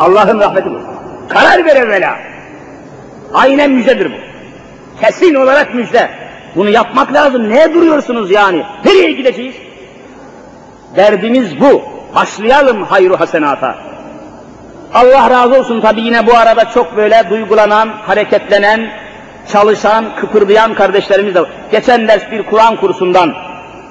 Allah'ın 0.00 0.40
rahmeti 0.40 0.70
bu. 0.70 0.80
Karar 1.28 1.64
ver 1.64 1.76
evvela. 1.76 2.16
Aynen 3.34 3.70
müjdedir 3.70 4.12
bu. 4.12 4.16
Kesin 5.00 5.34
olarak 5.34 5.74
müjde. 5.74 6.10
Bunu 6.56 6.70
yapmak 6.70 7.12
lazım. 7.12 7.50
Neye 7.50 7.74
duruyorsunuz 7.74 8.30
yani? 8.30 8.62
Nereye 8.84 9.12
gideceğiz? 9.12 9.54
Derdimiz 10.96 11.60
bu. 11.60 11.82
Başlayalım 12.14 12.82
hayru 12.82 13.20
hasenata. 13.20 13.74
Allah 14.94 15.30
razı 15.30 15.60
olsun 15.60 15.80
tabi 15.80 16.00
yine 16.00 16.26
bu 16.26 16.36
arada 16.36 16.70
çok 16.70 16.96
böyle 16.96 17.22
duygulanan, 17.30 17.88
hareketlenen, 17.88 18.90
çalışan, 19.52 20.04
kıpırdayan 20.16 20.74
kardeşlerimiz 20.74 21.34
de 21.34 21.40
var. 21.40 21.50
Geçen 21.72 22.08
ders 22.08 22.30
bir 22.30 22.42
Kur'an 22.46 22.76
kursundan 22.76 23.34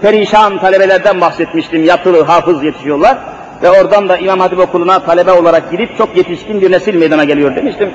perişan 0.02 0.58
talebelerden 0.58 1.22
bahsetmiştim. 1.22 1.84
Yatılı 1.84 2.24
hafız 2.24 2.64
yetişiyorlar. 2.64 3.18
Ve 3.64 3.70
oradan 3.70 4.10
da 4.10 4.18
İmam 4.18 4.40
Hatip 4.40 4.60
Okulu'na 4.60 5.00
talebe 5.00 5.32
olarak 5.32 5.72
gidip 5.72 5.98
çok 5.98 6.18
yetişkin 6.18 6.62
bir 6.62 6.72
nesil 6.72 6.96
meydana 6.96 7.24
geliyor 7.24 7.56
demiştim. 7.56 7.92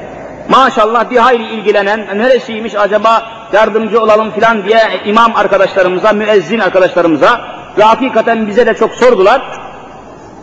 Maşallah 0.48 1.10
bir 1.10 1.16
hayli 1.16 1.54
ilgilenen, 1.54 2.18
neresiymiş 2.18 2.74
acaba 2.74 3.22
yardımcı 3.52 4.00
olalım 4.00 4.30
filan 4.30 4.64
diye 4.64 4.80
imam 5.04 5.36
arkadaşlarımıza, 5.36 6.12
müezzin 6.12 6.58
arkadaşlarımıza 6.58 7.40
ve 7.78 7.82
hakikaten 7.82 8.46
bize 8.46 8.66
de 8.66 8.74
çok 8.74 8.94
sordular. 8.94 9.42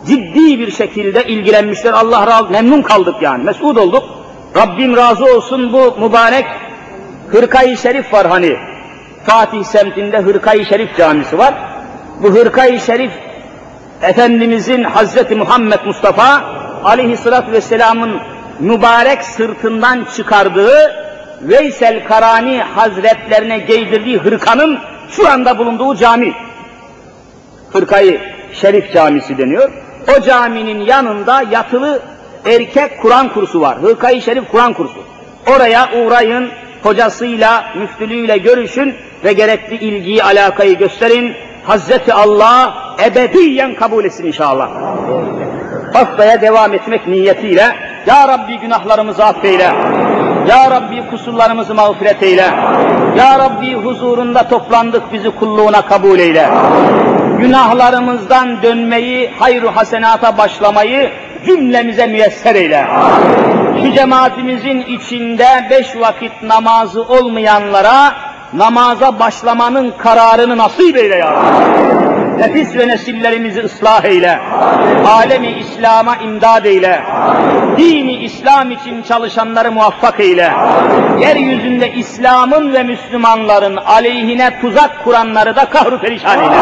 Ciddi 0.06 0.58
bir 0.58 0.70
şekilde 0.70 1.24
ilgilenmişler. 1.24 1.92
Allah 1.92 2.26
razı 2.26 2.50
memnun 2.50 2.82
kaldık 2.82 3.14
yani, 3.20 3.44
mesut 3.44 3.78
olduk. 3.78 4.04
Rabbim 4.56 4.96
razı 4.96 5.24
olsun 5.24 5.72
bu 5.72 5.96
mübarek 6.00 6.46
Hırkayı 7.32 7.76
Şerif 7.76 8.12
var 8.12 8.26
hani. 8.26 8.56
Fatih 9.28 9.64
semtinde 9.64 10.18
Hırkayı 10.18 10.64
Şerif 10.66 10.96
camisi 10.96 11.38
var. 11.38 11.54
Bu 12.22 12.28
Hırkayı 12.28 12.80
Şerif 12.80 13.12
Efendimizin 14.02 14.84
Hazreti 14.84 15.34
Muhammed 15.34 15.78
Mustafa 15.86 16.42
aleyhissalatü 16.84 17.52
vesselamın 17.52 18.20
mübarek 18.60 19.24
sırtından 19.24 20.06
çıkardığı 20.16 20.92
Veysel 21.42 22.04
Karani 22.04 22.62
Hazretlerine 22.62 23.58
giydirdiği 23.58 24.18
hırkanın 24.18 24.78
şu 25.10 25.28
anda 25.28 25.58
bulunduğu 25.58 25.96
cami. 25.96 26.32
Hırkayı 27.72 28.20
Şerif 28.52 28.92
Camisi 28.94 29.38
deniyor. 29.38 29.70
O 30.18 30.22
caminin 30.22 30.80
yanında 30.80 31.42
yatılı 31.50 32.02
erkek 32.46 33.02
Kur'an 33.02 33.28
kursu 33.28 33.60
var. 33.60 33.78
Hırkayı 33.82 34.22
Şerif 34.22 34.50
Kur'an 34.50 34.72
kursu. 34.72 35.04
Oraya 35.56 35.88
uğrayın, 35.92 36.48
hocasıyla, 36.82 37.64
müftülüğüyle 37.76 38.38
görüşün 38.38 38.94
ve 39.24 39.32
gerekli 39.32 39.76
ilgiyi, 39.76 40.22
alakayı 40.22 40.78
gösterin. 40.78 41.32
Hazreti 41.64 42.12
Allah 42.12 42.74
ebediyen 43.06 43.74
kabul 43.74 44.04
etsin 44.04 44.26
inşallah. 44.26 44.68
Haftaya 45.92 46.40
devam 46.40 46.74
etmek 46.74 47.08
niyetiyle 47.08 47.64
Ya 48.06 48.28
Rabbi 48.28 48.58
günahlarımızı 48.58 49.24
affeyle. 49.24 49.72
Ya 50.48 50.70
Rabbi 50.70 51.10
kusurlarımızı 51.10 51.74
mağfiret 51.74 52.22
eyle. 52.22 52.46
Ya 53.16 53.38
Rabbi 53.38 53.74
huzurunda 53.74 54.48
toplandık 54.48 55.12
bizi 55.12 55.30
kulluğuna 55.30 55.82
kabul 55.82 56.18
eyle. 56.18 56.48
Günahlarımızdan 57.38 58.62
dönmeyi, 58.62 59.30
hayru 59.38 59.76
hasenata 59.76 60.38
başlamayı 60.38 61.10
cümlemize 61.46 62.06
müyesser 62.06 62.54
eyle. 62.54 62.86
Şu 63.82 63.92
cemaatimizin 63.92 64.80
içinde 64.80 65.46
beş 65.70 65.96
vakit 65.96 66.42
namazı 66.42 67.02
olmayanlara 67.02 68.14
namaza 68.52 69.18
başlamanın 69.18 69.90
kararını 69.98 70.58
nasip 70.58 70.96
eyle 70.96 71.16
ya 71.16 71.32
Rabbi. 71.32 72.08
Nefis 72.38 72.76
ve 72.76 72.88
nesillerimizi 72.88 73.60
ıslah 73.60 74.04
eyle. 74.04 74.38
Alemi 75.06 75.46
İslam'a 75.46 76.16
imdad 76.16 76.64
eyle. 76.64 77.02
Dini 77.76 78.12
İslam 78.12 78.70
için 78.70 79.02
çalışanları 79.02 79.72
muvaffak 79.72 80.20
eyle. 80.20 80.52
Yeryüzünde 81.20 81.92
İslam'ın 81.92 82.74
ve 82.74 82.82
Müslümanların 82.82 83.76
aleyhine 83.76 84.60
tuzak 84.60 85.04
kuranları 85.04 85.56
da 85.56 85.64
kahru 85.64 86.00
perişan 86.00 86.38
eyle. 86.42 86.56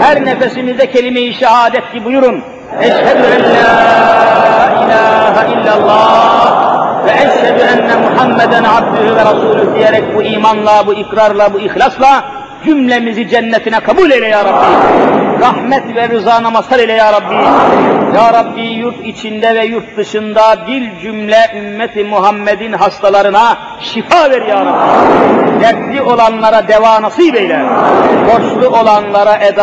Her 0.00 0.24
nefesimizde 0.24 0.90
kelime-i 0.90 1.34
şehadet 1.34 1.92
ki 1.92 2.04
buyurun. 2.04 2.42
Eşhedü 2.80 3.22
en 3.36 3.42
la 3.42 4.84
ilahe 4.84 5.52
illallah 5.52 6.71
ve 7.06 7.10
eşhedü 7.10 7.62
enne 7.62 7.96
Muhammeden 7.96 8.64
abdühü 8.64 9.16
ve 9.16 9.20
rasulü 9.20 9.74
diyerek 9.74 10.16
bu 10.16 10.22
imanla, 10.22 10.86
bu 10.86 10.94
ikrarla, 10.94 11.54
bu 11.54 11.60
ihlasla 11.60 12.24
cümlemizi 12.64 13.28
cennetine 13.28 13.80
kabul 13.80 14.10
eyle 14.10 14.28
ya 14.28 14.44
Rabbi. 14.44 14.66
Rahmet 15.40 15.96
ve 15.96 16.08
rızana 16.08 16.50
mazhar 16.50 16.78
eyle 16.78 16.92
ya 16.92 17.12
Rabbi. 17.12 17.34
Ya 18.16 18.32
Rabbi 18.32 18.66
yurt 18.66 19.06
içinde 19.06 19.54
ve 19.54 19.64
yurt 19.64 19.96
dışında 19.96 20.66
bir 20.66 21.00
cümle 21.00 21.38
ümmeti 21.56 22.04
Muhammed'in 22.04 22.72
hastalarına 22.72 23.58
şifa 23.80 24.30
ver 24.30 24.42
ya 24.42 24.66
Rabbi. 24.66 25.60
Dertli 25.60 26.02
olanlara 26.02 26.68
deva 26.68 27.02
nasip 27.02 27.36
eyle. 27.36 27.60
Borçlu 28.26 28.68
olanlara 28.68 29.36
eda 29.36 29.60